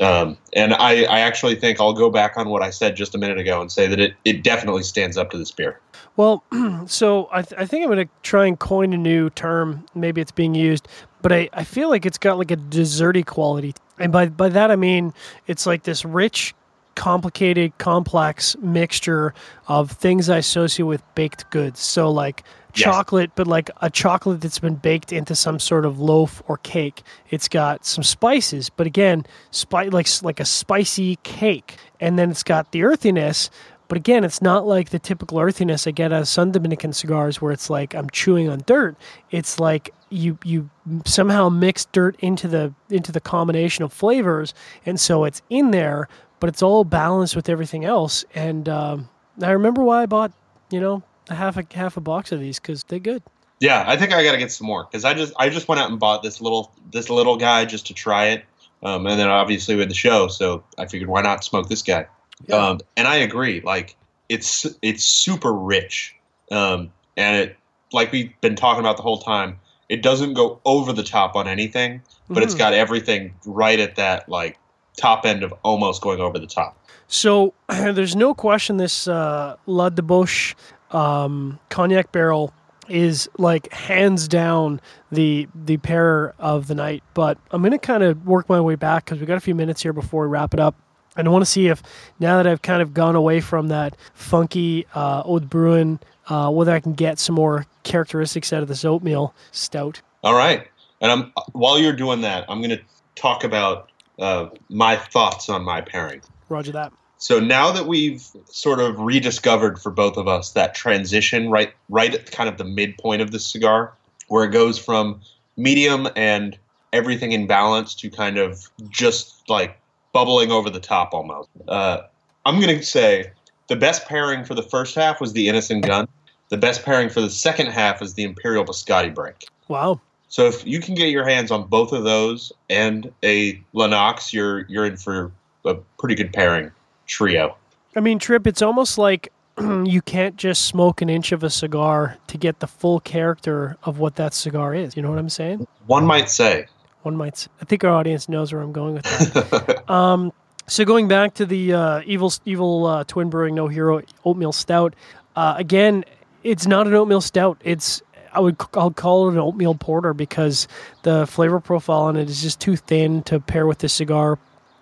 [0.00, 3.18] Um, and I, I actually think I'll go back on what I said just a
[3.18, 5.80] minute ago and say that it, it definitely stands up to this beer.
[6.16, 6.42] Well,
[6.86, 9.84] so I, th- I think I'm going to try and coin a new term.
[9.94, 10.88] Maybe it's being used,
[11.20, 13.74] but I, I feel like it's got like a desserty quality.
[13.98, 15.12] And by, by that, I mean
[15.46, 16.54] it's like this rich,
[16.94, 19.34] complicated, complex mixture
[19.68, 21.80] of things I associate with baked goods.
[21.80, 23.34] So, like chocolate, yes.
[23.36, 27.02] but like a chocolate that's been baked into some sort of loaf or cake.
[27.30, 32.42] It's got some spices, but again, spi- like like a spicy cake, and then it's
[32.42, 33.50] got the earthiness.
[33.88, 37.42] But again, it's not like the typical earthiness I get out of some Dominican cigars,
[37.42, 38.96] where it's like I'm chewing on dirt.
[39.30, 40.70] It's like you you
[41.04, 44.54] somehow mix dirt into the into the combination of flavors,
[44.86, 46.08] and so it's in there,
[46.40, 48.24] but it's all balanced with everything else.
[48.34, 49.08] And um,
[49.42, 50.32] I remember why I bought,
[50.70, 53.22] you know, a half a half a box of these because they're good.
[53.60, 55.80] Yeah, I think I got to get some more because I just I just went
[55.80, 58.44] out and bought this little this little guy just to try it,
[58.82, 62.06] um, and then obviously with the show, so I figured why not smoke this guy.
[62.46, 62.56] Yeah.
[62.56, 63.96] Um, and I agree, like
[64.28, 66.14] it's it's super rich,
[66.50, 67.56] um, and it
[67.92, 69.60] like we've been talking about the whole time.
[69.88, 72.44] It doesn't go over the top on anything, but mm-hmm.
[72.44, 74.58] it's got everything right at that like
[74.96, 76.76] top end of almost going over the top.
[77.06, 80.54] So there's no question this uh, La Debauche
[80.92, 82.52] um, cognac barrel
[82.88, 84.80] is like hands down
[85.10, 87.02] the the pair of the night.
[87.14, 89.82] But I'm gonna kind of work my way back because we got a few minutes
[89.82, 90.74] here before we wrap it up.
[91.16, 91.82] And I want to see if
[92.20, 96.72] now that I've kind of gone away from that funky uh, de Bruin, uh, whether
[96.72, 100.00] I can get some more characteristics out of this oatmeal stout.
[100.24, 100.66] All right,
[101.00, 102.82] and I'm while you're doing that, I'm going to
[103.14, 106.22] talk about uh, my thoughts on my pairing.
[106.48, 106.92] Roger that.
[107.22, 108.20] So now that we've
[108.50, 112.64] sort of rediscovered for both of us that transition right right at kind of the
[112.64, 113.92] midpoint of the cigar,
[114.26, 115.20] where it goes from
[115.56, 116.58] medium and
[116.92, 119.78] everything in balance to kind of just like
[120.12, 121.48] bubbling over the top almost.
[121.68, 121.98] Uh,
[122.44, 123.30] I'm going to say
[123.68, 126.08] the best pairing for the first half was the Innis and Gunn.
[126.48, 129.46] The best pairing for the second half is the Imperial Biscotti Break.
[129.68, 130.00] Wow.
[130.26, 134.66] So if you can get your hands on both of those and a Lennox, you're
[134.66, 135.30] you're in for
[135.64, 136.72] a pretty good pairing
[137.12, 137.56] trio.
[137.94, 142.16] I mean, Trip, it's almost like you can't just smoke an inch of a cigar
[142.28, 144.96] to get the full character of what that cigar is.
[144.96, 145.66] You know what I'm saying?
[145.86, 146.66] One might say.
[147.02, 147.36] One might.
[147.36, 147.50] Say.
[147.60, 149.90] I think our audience knows where I'm going with that.
[149.90, 150.32] um,
[150.66, 154.94] so going back to the uh, evil evil uh, twin brewing no hero oatmeal stout.
[155.36, 156.04] Uh, again,
[156.44, 157.60] it's not an oatmeal stout.
[157.62, 158.00] It's
[158.32, 160.68] I would I'll call it an oatmeal porter because
[161.02, 164.38] the flavor profile on it is just too thin to pair with the cigar.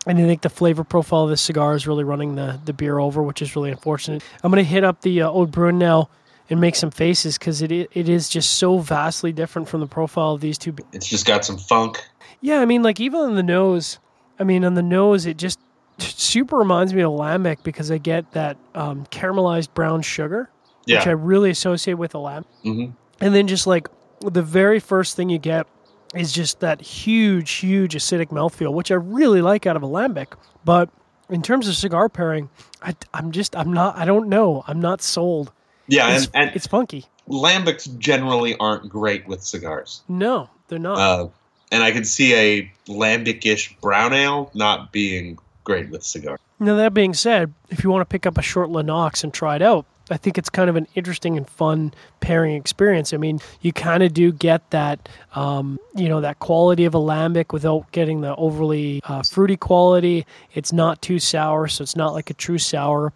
[0.06, 2.98] And I think the flavor profile of this cigar is really running the, the beer
[2.98, 4.22] over, which is really unfortunate.
[4.42, 6.08] I'm going to hit up the uh, de Bruin now
[6.48, 10.32] and make some faces because it it is just so vastly different from the profile
[10.32, 10.74] of these two.
[10.92, 12.02] It's just got some funk.
[12.40, 13.98] Yeah, I mean, like even on the nose,
[14.38, 15.60] I mean, on the nose, it just
[15.98, 20.50] super reminds me of lambic because I get that um, caramelized brown sugar,
[20.86, 20.98] yeah.
[20.98, 22.44] which I really associate with a lamb.
[22.64, 22.92] Mm-hmm.
[23.20, 23.88] And then just like
[24.20, 25.66] the very first thing you get
[26.14, 30.28] is just that huge, huge acidic mouthfeel, which I really like out of a lambic.
[30.64, 30.90] But
[31.28, 32.48] in terms of cigar pairing,
[32.82, 35.52] I, am just I'm not I don't know I'm not sold.
[35.86, 37.06] Yeah, it's, and, and, it's funky.
[37.28, 40.02] Lambics generally aren't great with cigars.
[40.08, 40.98] No, they're not.
[40.98, 41.28] Uh,
[41.72, 46.38] and I can see a lambic-ish brown ale not being great with cigar.
[46.58, 49.56] Now that being said, if you want to pick up a short Lennox and try
[49.56, 53.12] it out, I think it's kind of an interesting and fun pairing experience.
[53.12, 56.98] I mean, you kind of do get that, um, you know, that quality of a
[56.98, 60.26] lambic without getting the overly uh, fruity quality.
[60.52, 63.12] It's not too sour, so it's not like a true sour.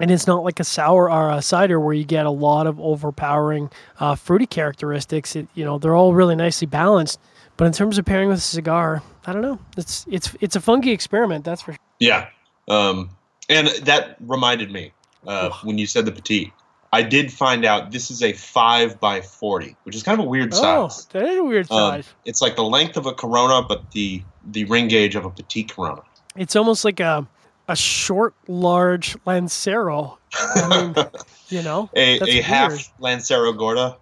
[0.00, 2.78] And it's not like a sour or a cider where you get a lot of
[2.80, 3.68] overpowering
[3.98, 5.34] uh, fruity characteristics.
[5.34, 7.18] It, you know, they're all really nicely balanced.
[7.56, 9.58] But in terms of pairing with a cigar, I don't know.
[9.76, 11.78] It's it's it's a funky experiment, that's for sure.
[11.98, 12.28] Yeah.
[12.68, 13.10] Um,
[13.48, 14.92] And that reminded me
[15.28, 16.52] uh, when you said the petite.
[16.92, 20.28] I did find out this is a five by forty, which is kind of a
[20.28, 21.04] weird Oh, size.
[21.12, 22.08] that is a weird Um, size.
[22.24, 25.70] it's like the length of a Corona, but the the ring gauge of a petite
[25.74, 26.00] Corona.
[26.34, 27.26] It's almost like a
[27.68, 30.18] a short, large Lancero.
[30.40, 30.94] I mean,
[31.50, 32.90] you know, A, a half.
[32.98, 33.98] Lancero Gorda,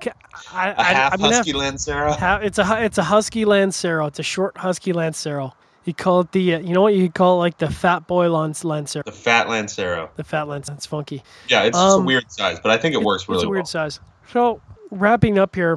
[0.00, 0.12] Ca-
[0.52, 2.14] I, a I, half have- Husky Lancero.
[2.42, 4.04] it's a it's a husky Lancero.
[4.06, 5.54] It's a short husky Lancero.
[5.86, 8.28] You call it the uh, you know what you call it like the fat boy
[8.28, 9.02] Lance Lancero.
[9.06, 10.10] The fat Lancero.
[10.16, 10.68] The fat Lance.
[10.68, 11.22] It's funky.
[11.48, 13.42] Yeah, it's just a Um, weird size, but I think it works really well.
[13.42, 13.90] it's a weird well.
[13.90, 14.00] size.
[14.32, 14.60] So
[14.90, 15.74] wrapping up here,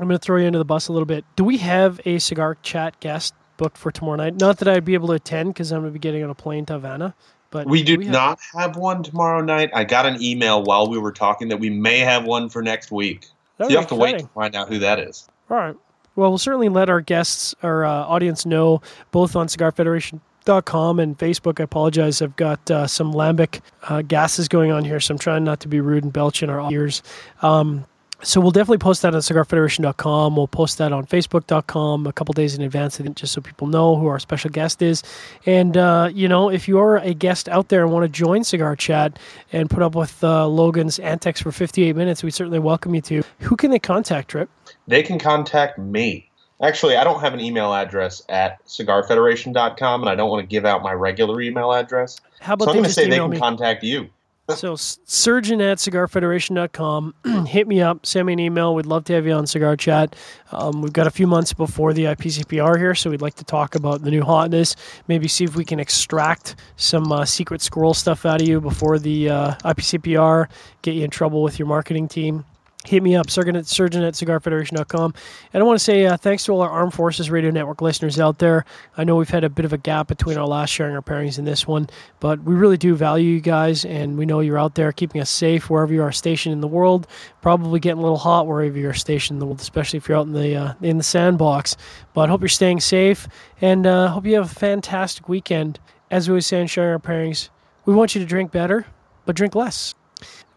[0.00, 1.24] I'm going to throw you into the bus a little bit.
[1.36, 4.36] Do we have a cigar chat guest booked for tomorrow night?
[4.40, 6.34] Not that I'd be able to attend because I'm going to be getting on a
[6.36, 7.14] plane to Havana.
[7.50, 9.70] But We do have- not have one tomorrow night.
[9.74, 12.92] I got an email while we were talking that we may have one for next
[12.92, 13.26] week.
[13.56, 15.28] That'd you have to wait to find out who that is.
[15.50, 15.74] All right.
[16.18, 21.16] Well, we'll certainly let our guests, our uh, audience know, both on cigar cigarfederation.com and
[21.16, 21.60] Facebook.
[21.60, 22.20] I apologize.
[22.20, 25.68] I've got uh, some lambic uh, gases going on here, so I'm trying not to
[25.68, 27.04] be rude and belch in our ears.
[27.40, 27.86] Um,
[28.22, 30.36] so we'll definitely post that on cigarfederation.com.
[30.36, 34.06] We'll post that on facebook.com a couple days in advance, just so people know who
[34.08, 35.02] our special guest is.
[35.46, 38.42] And, uh, you know, if you are a guest out there and want to join
[38.44, 39.18] Cigar Chat
[39.52, 43.22] and put up with uh, Logan's antics for 58 minutes, we certainly welcome you to.
[43.40, 44.50] Who can they contact, Trip?
[44.88, 46.28] They can contact me.
[46.60, 50.64] Actually, I don't have an email address at cigarfederation.com, and I don't want to give
[50.64, 52.20] out my regular email address.
[52.40, 53.38] How about So I'm they going to say they can me?
[53.38, 54.08] contact you.
[54.54, 57.14] So surgeon at cigarfederation.com.
[57.46, 58.06] Hit me up.
[58.06, 58.74] Send me an email.
[58.74, 60.16] We'd love to have you on Cigar Chat.
[60.52, 63.74] Um, we've got a few months before the IPCPR here, so we'd like to talk
[63.74, 64.74] about the new hotness.
[65.06, 68.98] Maybe see if we can extract some uh, secret squirrel stuff out of you before
[68.98, 70.48] the uh, IPCPR.
[70.80, 72.46] Get you in trouble with your marketing team.
[72.86, 75.14] Hit me up, surgeon at, surgeon at cigarfederation.com.
[75.52, 78.20] And I want to say uh, thanks to all our Armed Forces Radio Network listeners
[78.20, 78.64] out there.
[78.96, 81.38] I know we've had a bit of a gap between our last sharing our pairings
[81.38, 84.76] and this one, but we really do value you guys, and we know you're out
[84.76, 87.08] there keeping us safe wherever you are stationed in the world.
[87.42, 90.26] Probably getting a little hot wherever you're stationed in the world, especially if you're out
[90.26, 91.76] in the uh, in the sandbox.
[92.14, 93.26] But hope you're staying safe,
[93.60, 95.80] and uh, hope you have a fantastic weekend.
[96.12, 97.50] As we always say in sharing our pairings,
[97.84, 98.86] we want you to drink better,
[99.26, 99.94] but drink less.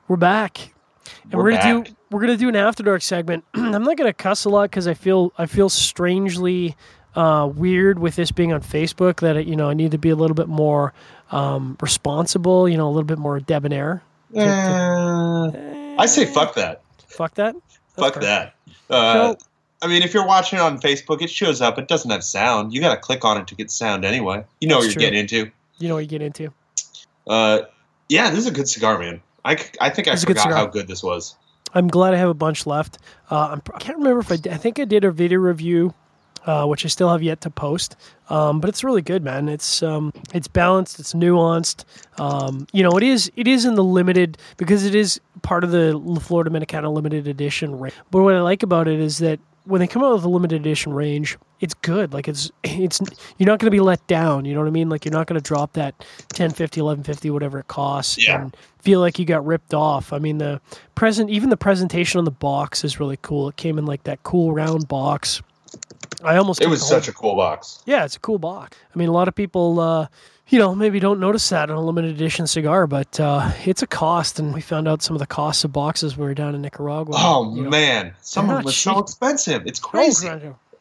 [0.08, 0.72] We're back.
[1.24, 1.86] And We're we're, gonna back.
[1.88, 3.44] do we're gonna do an after dark segment.
[3.54, 6.76] I'm not gonna cuss a lot because I feel I feel strangely
[7.16, 10.16] uh, weird with this being on Facebook that you know I need to be a
[10.16, 10.94] little bit more
[11.32, 12.68] um, responsible.
[12.70, 14.02] You know, a little bit more debonair.
[14.36, 15.52] Uh,
[15.98, 16.82] I say fuck that.
[17.08, 17.56] Fuck that.
[17.98, 18.24] Fuck fair.
[18.24, 18.56] that.
[18.90, 19.38] Uh, So-
[19.84, 21.80] I mean, if you're watching on Facebook, it shows up.
[21.80, 22.72] It doesn't have sound.
[22.72, 24.44] You got to click on it to get sound anyway.
[24.60, 25.00] You know what you're true.
[25.00, 25.50] getting into.
[25.80, 26.54] You know what you get into.
[27.26, 27.62] Uh,
[28.08, 29.22] yeah, this is a good cigar, man.
[29.46, 31.36] I, I think I It's a good forgot how good this was.
[31.74, 32.98] I'm glad I have a bunch left.
[33.30, 35.94] Uh, I'm, I can't remember if I did, I think I did a video review,
[36.46, 37.96] uh, which I still have yet to post.
[38.30, 39.48] Um, but it's really good, man.
[39.50, 41.86] It's um, it's balanced, it's nuanced.
[42.18, 45.72] Um, you know, it is it is in the limited because it is part of
[45.72, 47.78] the Florida Dominicana limited edition.
[47.80, 50.60] But what I like about it is that when they come out with a limited
[50.62, 52.14] edition range, it's good.
[52.14, 53.00] Like it's it's
[53.38, 54.46] you're not going to be let down.
[54.46, 54.90] You know what I mean?
[54.90, 55.94] Like you're not going to drop that
[56.36, 58.42] 1050, 1150, whatever it costs, Yeah.
[58.44, 60.12] and feel like you got ripped off.
[60.14, 60.60] I mean, the
[60.96, 63.50] present, even the presentation on the box is really cool.
[63.50, 65.42] It came in like that cool round box.
[66.24, 67.82] I almost It was whole- such a cool box.
[67.86, 68.78] yeah, it's a cool box.
[68.94, 70.08] I mean, a lot of people, uh,
[70.52, 73.88] you know, maybe don't notice that on a limited edition cigar, but uh, it's a
[73.88, 76.54] cost, and we found out some of the costs of boxes when we were down
[76.54, 77.16] in Nicaragua.
[77.18, 77.70] Oh you know.
[77.70, 79.66] man, some of them are so expensive.
[79.66, 80.28] It's crazy.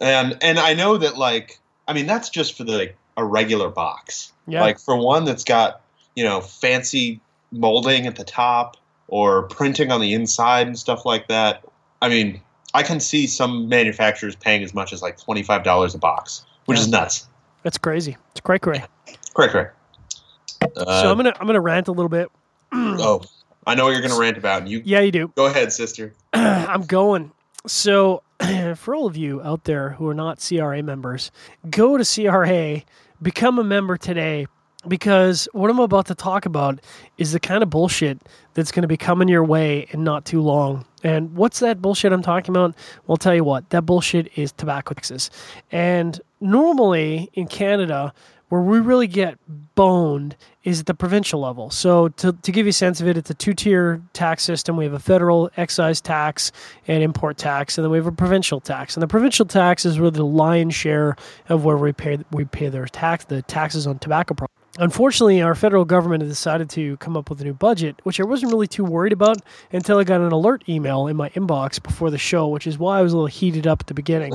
[0.00, 3.68] And and I know that like I mean that's just for the like, a regular
[3.68, 4.32] box.
[4.48, 5.82] Yeah, Like for one that's got
[6.16, 7.20] you know fancy
[7.52, 11.64] molding at the top or printing on the inside and stuff like that.
[12.02, 12.40] I mean,
[12.74, 16.44] I can see some manufacturers paying as much as like twenty five dollars a box,
[16.64, 16.82] which Yeah.
[16.82, 17.26] is nuts.
[17.62, 18.16] that's crazy.
[18.32, 18.82] It's cray cray.
[19.34, 19.76] Correct, correct.
[20.76, 22.30] Uh, so I'm gonna I'm gonna rant a little bit.
[22.72, 23.22] oh,
[23.66, 24.66] I know what you're gonna rant about.
[24.66, 25.32] You Yeah, you do.
[25.36, 26.14] go ahead, sister.
[26.32, 27.32] I'm going.
[27.66, 28.22] So,
[28.76, 31.30] for all of you out there who are not CRA members,
[31.68, 32.82] go to CRA,
[33.22, 34.46] become a member today,
[34.88, 36.80] because what I'm about to talk about
[37.18, 38.18] is the kind of bullshit
[38.54, 40.86] that's going to be coming your way in not too long.
[41.02, 42.74] And what's that bullshit I'm talking about?
[43.06, 45.30] Well, I'll tell you what, that bullshit is tobacco taxes.
[45.70, 48.12] And normally in Canada,
[48.51, 49.38] where we really get
[49.74, 51.70] boned is at the provincial level.
[51.70, 54.76] So, to, to give you a sense of it, it's a two tier tax system.
[54.76, 56.53] We have a federal excise tax
[56.86, 58.94] and import tax, and then we have a provincial tax.
[58.94, 61.16] And the provincial tax is really the lion's share
[61.48, 64.55] of where we pay we pay their tax, the taxes on tobacco products.
[64.78, 68.24] Unfortunately, our federal government has decided to come up with a new budget, which I
[68.24, 69.38] wasn't really too worried about
[69.72, 72.98] until I got an alert email in my inbox before the show, which is why
[72.98, 74.32] I was a little heated up at the beginning.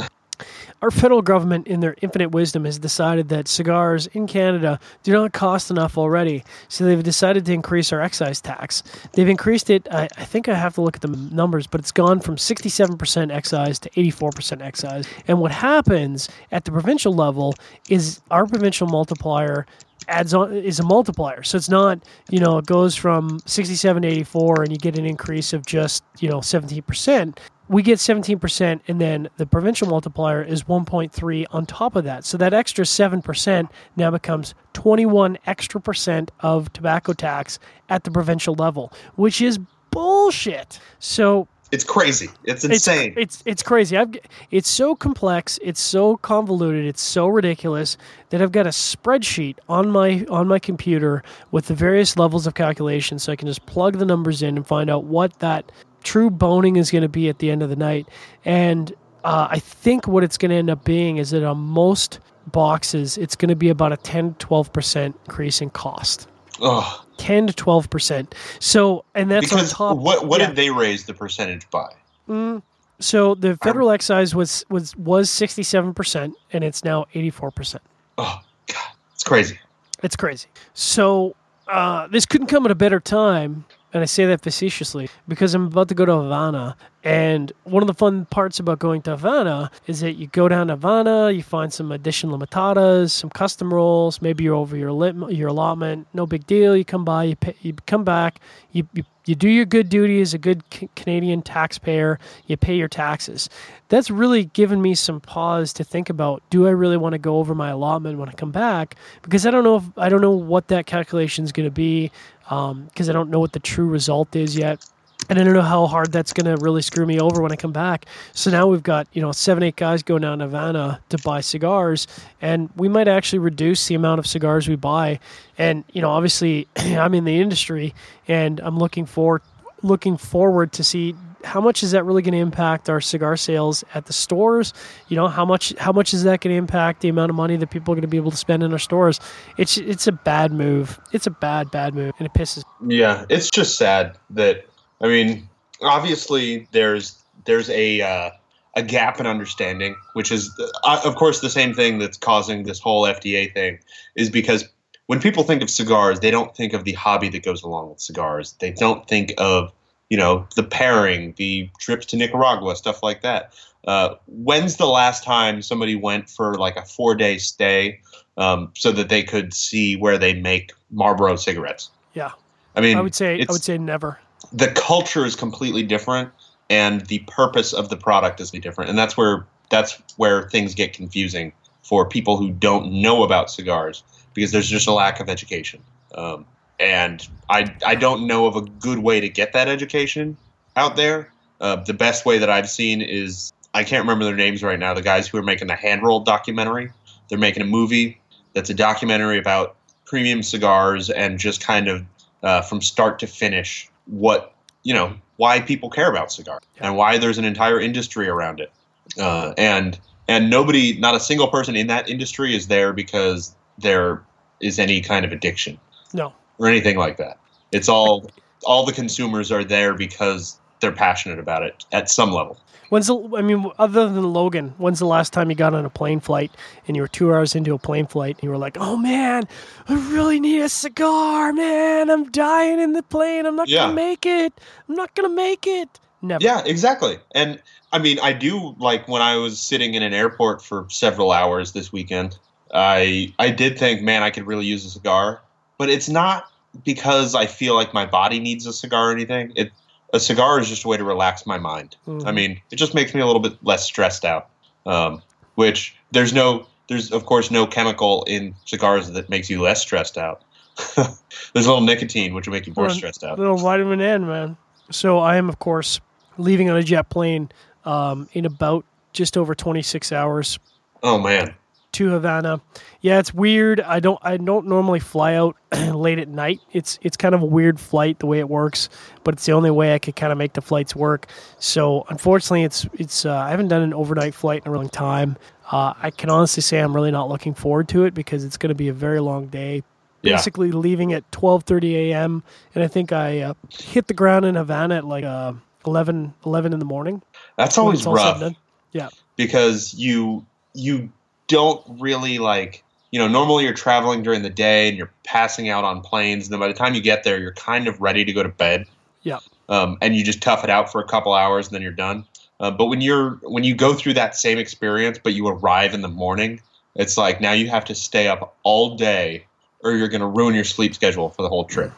[0.82, 5.34] Our federal government, in their infinite wisdom, has decided that cigars in Canada do not
[5.34, 6.44] cost enough already.
[6.68, 8.84] So they've decided to increase our excise tax.
[9.14, 11.92] They've increased it, I, I think I have to look at the numbers, but it's
[11.92, 15.08] gone from 67% excise to 84% excise.
[15.28, 17.56] And what happens at the provincial level
[17.90, 19.66] is our provincial multiplier
[20.08, 21.44] adds on is a multiplier.
[21.44, 25.06] So it's not, you know, it goes from 67 to 84 and you get an
[25.06, 27.38] increase of just, you know, 17%
[27.68, 32.26] we get 17% and then the provincial multiplier is 1.3 on top of that.
[32.26, 37.60] So that extra 7% now becomes 21 extra percent of tobacco tax
[37.90, 39.60] at the provincial level which is
[39.92, 40.80] bullshit.
[41.00, 42.30] So it's crazy.
[42.44, 43.14] It's insane.
[43.18, 43.98] it's it's, it's crazy.
[43.98, 44.16] I've,
[44.52, 47.98] it's so complex it's so convoluted it's so ridiculous
[48.30, 52.54] that i've got a spreadsheet on my on my computer with the various levels of
[52.54, 55.72] calculation so i can just plug the numbers in and find out what that
[56.06, 58.08] true boning is going to be at the end of the night.
[58.46, 58.94] And
[59.26, 63.18] uh, I think what it's going to end up being is that on most boxes,
[63.18, 66.30] it's going to be about a 10 to 12% increase in cost.
[66.62, 67.06] Ugh.
[67.18, 68.34] 10 to 12%.
[68.60, 69.98] So, and that's because on top.
[69.98, 70.48] What, what yeah.
[70.48, 71.90] did they raise the percentage by?
[72.30, 72.62] Mm,
[73.00, 77.80] so the federal excise was, was, was 67% and it's now 84%.
[78.18, 78.78] Oh, God.
[79.14, 79.60] It's crazy.
[80.04, 80.48] It's crazy.
[80.74, 81.36] So,
[81.68, 85.68] uh, this couldn't come at a better time and I say that facetiously because I'm
[85.68, 86.76] about to go to Havana.
[87.06, 90.68] And one of the fun parts about going to Havana is that you go down
[90.68, 95.16] to Havana, you find some additional limitadas, some custom rolls, maybe you're over your lit,
[95.30, 96.76] your allotment, no big deal.
[96.76, 98.40] You come by, you, pay, you come back,
[98.72, 100.64] you, you you do your good duty as a good
[100.96, 103.50] Canadian taxpayer, you pay your taxes.
[103.90, 107.38] That's really given me some pause to think about do I really want to go
[107.38, 110.32] over my allotment when I come back because I don't know if I don't know
[110.32, 112.12] what that calculation is going to be
[112.44, 114.86] because um, I don't know what the true result is yet.
[115.30, 117.56] And I don't know how hard that's going to really screw me over when I
[117.56, 118.06] come back.
[118.34, 121.42] So now we've got, you know, seven, eight guys going down to Havana to buy
[121.42, 122.08] cigars.
[122.42, 125.20] And we might actually reduce the amount of cigars we buy.
[125.58, 127.94] And, you know, obviously I'm in the industry
[128.28, 129.42] and I'm looking for
[129.82, 131.16] looking forward to see
[131.46, 134.74] how much is that really going to impact our cigar sales at the stores?
[135.08, 137.56] You know, how much how much is that going to impact the amount of money
[137.56, 139.20] that people are going to be able to spend in our stores?
[139.58, 141.00] It's it's a bad move.
[141.14, 142.64] It's a bad bad move, and it pisses.
[142.86, 144.66] Yeah, it's just sad that
[145.06, 145.48] I mean,
[145.82, 148.32] obviously there's there's a uh,
[148.76, 150.52] a gap in understanding, which is
[150.84, 153.80] uh, of course the same thing that's causing this whole FDA thing,
[154.16, 154.68] is because
[155.06, 158.00] when people think of cigars, they don't think of the hobby that goes along with
[158.00, 158.56] cigars.
[158.60, 159.72] They don't think of
[160.10, 163.54] you know, the pairing, the trips to Nicaragua, stuff like that.
[163.88, 168.00] Uh, when's the last time somebody went for like a four day stay
[168.38, 171.92] um, so that they could see where they make Marlboro cigarettes?
[172.14, 172.32] Yeah,
[172.76, 174.20] I mean, I would say I would say never.
[174.56, 176.32] The culture is completely different,
[176.70, 180.94] and the purpose of the product is different, and that's where that's where things get
[180.94, 181.52] confusing
[181.84, 184.04] for people who don't know about cigars
[184.34, 185.82] because there's just a lack of education.
[186.16, 186.46] Um,
[186.80, 190.38] and I I don't know of a good way to get that education
[190.76, 191.32] out there.
[191.62, 194.94] Uh, the best way that I've seen is I can't remember their names right now.
[194.94, 196.92] The guys who are making the hand rolled documentary.
[197.30, 198.22] They're making a movie
[198.54, 199.76] that's a documentary about
[200.06, 202.06] premium cigars and just kind of
[202.44, 204.54] uh, from start to finish what
[204.84, 208.72] you know why people care about cigars and why there's an entire industry around it.
[209.20, 214.24] Uh, and and nobody, not a single person in that industry is there because there
[214.60, 215.78] is any kind of addiction.
[216.14, 217.38] No or anything like that.
[217.72, 218.30] It's all
[218.64, 222.60] all the consumers are there because they're passionate about it at some level.
[222.90, 225.90] When's the, I mean, other than Logan, when's the last time you got on a
[225.90, 226.52] plane flight
[226.88, 229.44] and you were two hours into a plane flight and you were like, "Oh man,
[229.88, 232.10] I really need a cigar, man!
[232.10, 233.46] I'm dying in the plane.
[233.46, 233.84] I'm not yeah.
[233.84, 234.54] gonna make it.
[234.88, 236.44] I'm not gonna make it." Never.
[236.44, 237.18] Yeah, exactly.
[237.34, 237.62] And
[237.92, 241.74] I mean, I do like when I was sitting in an airport for several hours
[241.74, 242.38] this weekend.
[242.74, 245.42] I I did think, man, I could really use a cigar
[245.78, 246.52] but it's not
[246.84, 249.52] because I feel like my body needs a cigar or anything.
[249.56, 249.72] It
[250.14, 251.96] a cigar is just a way to relax my mind.
[252.08, 252.28] Mm-hmm.
[252.28, 254.50] I mean, it just makes me a little bit less stressed out.
[254.86, 255.22] Um,
[255.56, 260.18] which there's no there's of course no chemical in cigars that makes you less stressed
[260.18, 260.44] out.
[260.96, 263.40] there's a little nicotine which will make you more stressed out.
[263.40, 264.58] Little vitamin N, man.
[264.92, 266.00] So I am of course
[266.38, 267.50] leaving on a jet plane
[267.86, 270.60] um, in about just over 26 hours.
[271.02, 271.56] Oh man
[271.96, 272.62] to Havana.
[273.02, 273.80] Yeah, it's weird.
[273.82, 276.60] I don't I don't normally fly out late at night.
[276.74, 278.90] It's it's kind of a weird flight the way it works,
[279.24, 281.28] but it's the only way I could kind of make the flights work.
[281.60, 285.38] So unfortunately, it's it's uh, I haven't done an overnight flight in a long time.
[285.72, 288.70] Uh, I can honestly say I'm really not looking forward to it because it's going
[288.70, 289.84] to be a very long day.
[290.22, 290.36] Yeah.
[290.36, 292.44] Basically, leaving at 12:30 a.m.
[292.74, 295.54] and I think I uh, hit the ground in Havana at like uh,
[295.88, 297.22] 11 11 in the morning.
[297.58, 298.54] That's always rough.
[298.92, 299.10] Yeah.
[299.36, 301.10] because you you
[301.48, 305.84] don't really like you know normally you're traveling during the day and you're passing out
[305.84, 308.34] on planes and then by the time you get there you're kind of ready to
[308.34, 308.86] go to bed.
[309.24, 309.40] Yeah.
[309.70, 312.26] um, and you just tough it out for a couple hours and then you're done.
[312.60, 316.02] Uh, but when you're when you go through that same experience but you arrive in
[316.02, 316.62] the morning
[316.96, 319.46] it's like now you have to stay up all day
[319.84, 321.92] or you're going to ruin your sleep schedule for the whole trip.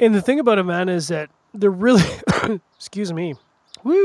[0.00, 2.02] And the thing about Havana is that there really,
[2.76, 3.36] excuse me,
[3.84, 4.04] woo,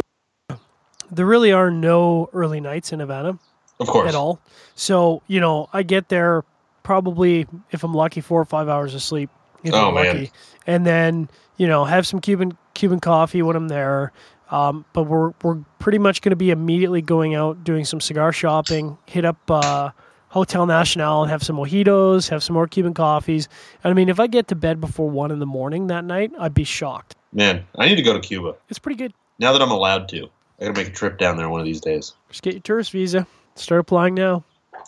[1.10, 3.40] there really are no early nights in Havana
[3.80, 4.40] of course at all.
[4.76, 6.44] So you know, I get there
[6.84, 9.30] probably if I'm lucky four or five hours of sleep.
[9.64, 10.06] If Oh, I'm man.
[10.06, 10.32] lucky,
[10.66, 14.12] and then you know have some Cuban Cuban coffee when I'm there.
[14.50, 18.32] Um, but we're we're pretty much going to be immediately going out doing some cigar
[18.32, 18.98] shopping.
[19.06, 19.90] Hit up uh,
[20.30, 23.50] Hotel Nacional and have some mojitos, have some more Cuban coffees.
[23.84, 26.32] And I mean, if I get to bed before one in the morning that night,
[26.40, 27.16] I'd be shocked.
[27.34, 29.12] man i need to go to cuba It's pretty good.
[29.38, 30.30] now that i'm allowed to
[30.62, 32.92] i gotta make a trip down there one of these days Just get your tourist
[32.94, 33.28] visa.
[33.60, 34.44] Start applying now.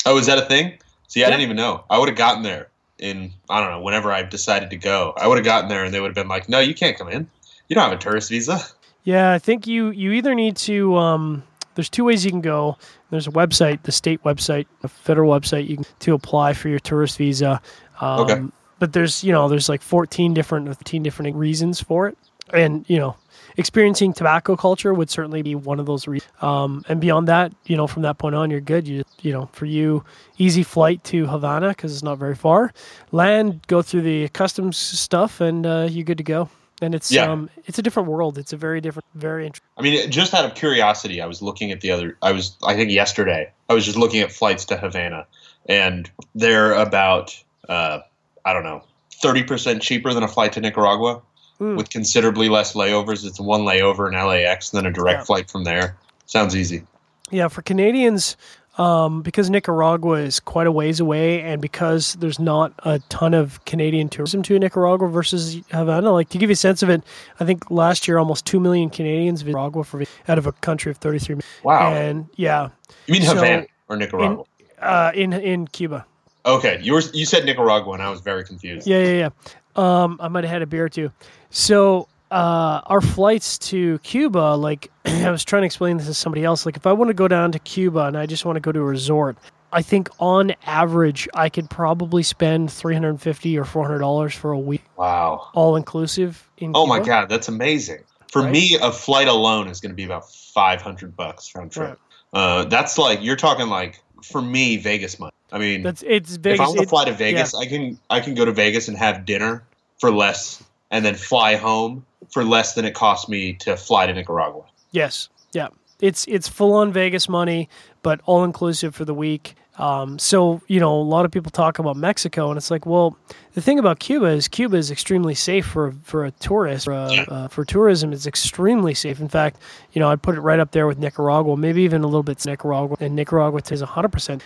[0.06, 0.78] Oh, is that a thing?
[1.08, 1.32] See, I Yeah.
[1.32, 1.84] didn't even know.
[1.90, 2.68] I would have gotten there
[3.00, 5.14] in I don't know whenever I decided to go.
[5.18, 7.10] I would have gotten there and they would have been like, "No, you can't come
[7.10, 7.28] in.
[7.68, 8.60] You don't have a tourist visa."
[9.04, 10.96] Yeah, I think you you either need to.
[10.98, 11.44] Um,
[11.76, 12.78] there's two ways you can go.
[13.10, 16.80] There's a website, the state website, a federal website, you can to apply for your
[16.80, 17.62] tourist visa.
[18.02, 18.42] Um, Okay.
[18.80, 22.18] But there's you know there's like 14 different 15 different reasons for it,
[22.54, 23.16] and you know
[23.58, 26.32] experiencing tobacco culture would certainly be one of those reasons.
[26.42, 28.88] Um, and beyond that, you know from that point on, you're good.
[28.88, 30.04] You you know for you,
[30.38, 32.72] easy flight to Havana because it's not very far.
[33.12, 36.50] Land, go through the customs stuff, and uh, you're good to go.
[36.82, 37.30] And it's Yeah.
[37.30, 38.38] um it's a different world.
[38.38, 39.68] It's a very different, very interesting.
[39.78, 42.18] I mean, just out of curiosity, I was looking at the other.
[42.22, 43.52] I was, I think, yesterday.
[43.70, 45.28] I was just looking at flights to Havana,
[45.68, 47.38] and they're about,
[47.68, 48.00] uh,
[48.46, 48.82] I don't know,
[49.22, 51.22] thirty percent cheaper than a flight to Nicaragua,
[51.60, 51.76] Hmm.
[51.76, 53.26] with considerably less layovers.
[53.26, 55.24] It's one layover in LAX, and then a direct Yeah.
[55.26, 55.96] flight from there.
[56.26, 56.84] Sounds easy.
[57.32, 58.38] Yeah, for Canadians,
[58.78, 63.64] um, because Nicaragua is quite a ways away, and because there's not a ton of
[63.66, 67.04] Canadian tourism to Nicaragua versus Havana, like to give you a sense of it,
[67.42, 70.92] I think last year almost two million Canadians visited Nicaragua for, out of a country
[70.92, 71.46] of 33 million.
[71.64, 71.92] Wow.
[71.94, 72.70] And yeah,
[73.06, 74.44] you mean so- Havana or Nicaragua?
[74.82, 76.06] uh, in in Cuba.
[76.46, 78.88] okay, you were, you said Nicaragua, and I was very confused.
[78.88, 79.30] Yeah, yeah, yeah.
[79.76, 81.12] Um, I might have had a beer or two.
[81.50, 86.44] So uh, our flights to Cuba, like I was trying to explain this to somebody
[86.44, 86.66] else.
[86.66, 88.72] Like if I want to go down to Cuba and I just want to go
[88.72, 89.38] to a resort,
[89.72, 94.00] I think on average I could probably spend three hundred and fifty or four hundred
[94.00, 95.48] dollars for a week, Wow.
[95.54, 96.50] all inclusive.
[96.58, 98.00] In Oh my god, that's amazing.
[98.32, 98.52] For Right?
[98.52, 102.00] me, a flight alone is going to be about five hundred bucks round trip.
[102.34, 105.32] Uh, that's like you're talking like for me Vegas money.
[105.52, 108.36] I mean, That's it's if I want to fly to Vegas, I can I can
[108.36, 109.64] go to Vegas and have dinner
[110.00, 114.14] for less, and then fly home for less than it cost me to fly to
[114.14, 114.64] Nicaragua.
[114.92, 115.70] Yes, yeah.
[116.02, 117.68] It's it's full on Vegas money,
[118.04, 119.56] but all inclusive for the week.
[119.78, 123.18] Um, so you know, a lot of people talk about Mexico, and it's like, well,
[123.54, 126.86] the thing about Cuba is Cuba is extremely safe for for a tourist.
[126.86, 127.26] For, uh, Yeah.
[127.30, 129.20] uh, for tourism, it's extremely safe.
[129.20, 129.58] In fact,
[129.94, 132.46] you know, I'd put it right up there with Nicaragua, maybe even a little bit
[132.46, 134.44] Nicaragua, and Nicaragua is hundred percent.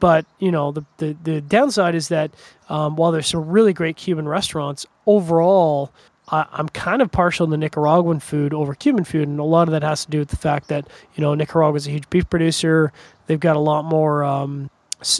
[0.00, 2.32] But you know, the the, the downside is that
[2.68, 5.92] um, while there's some really great Cuban restaurants, overall,
[6.28, 9.72] I, I'm kind of partial to Nicaraguan food over Cuban food, and a lot of
[9.72, 12.28] that has to do with the fact that you know Nicaragua is a huge beef
[12.28, 12.92] producer.
[13.26, 14.24] They've got a lot more.
[14.24, 14.70] Um,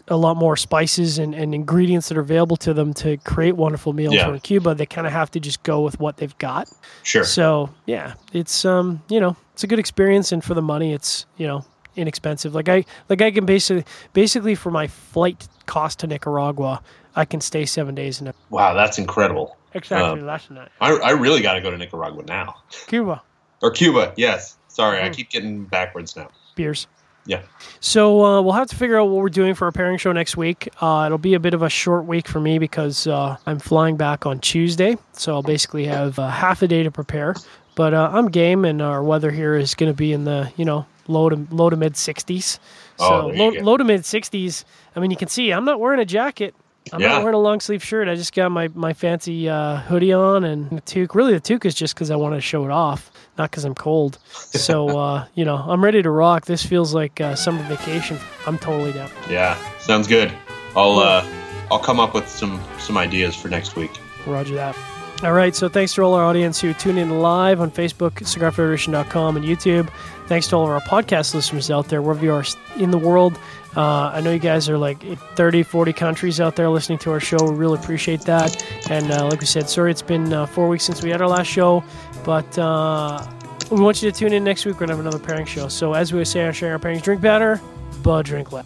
[0.09, 3.95] a lot more spices and, and ingredients that are available to them to create wonderful
[3.95, 4.13] meals.
[4.13, 4.27] Yeah.
[4.27, 6.69] Where in Cuba, they kind of have to just go with what they've got.
[7.03, 7.25] Sure.
[7.25, 11.25] So yeah, it's um you know it's a good experience, and for the money, it's
[11.39, 11.65] you know
[12.01, 12.55] inexpensive.
[12.55, 16.83] Like I like I can basically basically for my flight cost to Nicaragua,
[17.15, 19.57] I can stay seven days in a Wow, that's incredible.
[19.75, 20.27] exactly than
[20.57, 20.71] that.
[20.81, 22.57] I, I really got to go to Nicaragua now
[22.89, 23.23] Cuba
[23.63, 24.13] or Cuba.
[24.17, 24.57] Yes.
[24.69, 25.15] Sorry, I Mhm.
[25.17, 26.29] keep getting backwards now.
[26.57, 26.87] beers.
[27.27, 27.43] Yeah.
[27.81, 30.37] So uh, we'll have to figure out what we're doing for our pairing show next
[30.37, 30.69] week.
[30.81, 33.97] Uh, it'll be a bit of a short week for me because uh, I'm flying
[33.97, 37.35] back on Tuesday, so I'll basically have uh, half a day to prepare.
[37.77, 40.65] But uh, I'm game, and our weather here is going to be in the you
[40.65, 42.43] know low to low to mid 60s.
[42.43, 42.61] So
[42.99, 44.65] Oh, low, low to mid 60s.
[44.95, 46.55] I mean, you can see I'm not wearing a jacket.
[46.93, 47.09] I'm Yeah.
[47.09, 48.09] not wearing a long sleeve shirt.
[48.09, 51.15] I just got my, my fancy uh, hoodie on and the toque.
[51.15, 53.75] Really, the toque is just because I want to show it off, not because I'm
[53.75, 54.19] cold.
[54.33, 56.47] So, uh, you know, I'm ready to rock.
[56.47, 58.19] This feels like uh, summer vacation.
[58.47, 59.11] I'm totally down.
[59.29, 60.33] Yeah, sounds good.
[60.75, 61.25] I'll uh,
[61.71, 63.91] I'll come up with some some ideas for next week.
[64.27, 64.77] Roger that.
[65.23, 65.55] All right.
[65.55, 69.89] So thanks to all our audience who tuned in live on Facebook, cigarfederation.com, and YouTube.
[70.31, 72.45] Thanks to all of our podcast listeners out there, wherever you are
[72.79, 73.37] in the world.
[73.77, 75.03] Uh, I know you guys are like
[75.35, 77.37] 30, 40 countries out there listening to our show.
[77.51, 78.65] We really appreciate that.
[78.89, 81.27] And uh, like we said, sorry it's been uh, four weeks since we had our
[81.27, 81.83] last show,
[82.25, 83.27] but uh,
[83.73, 84.77] We want you to tune in next week.
[84.77, 85.67] We're going to have another pairing show.
[85.67, 87.61] So, as we say on Sharing Our Pairings, drink better,
[88.05, 88.65] but drink less.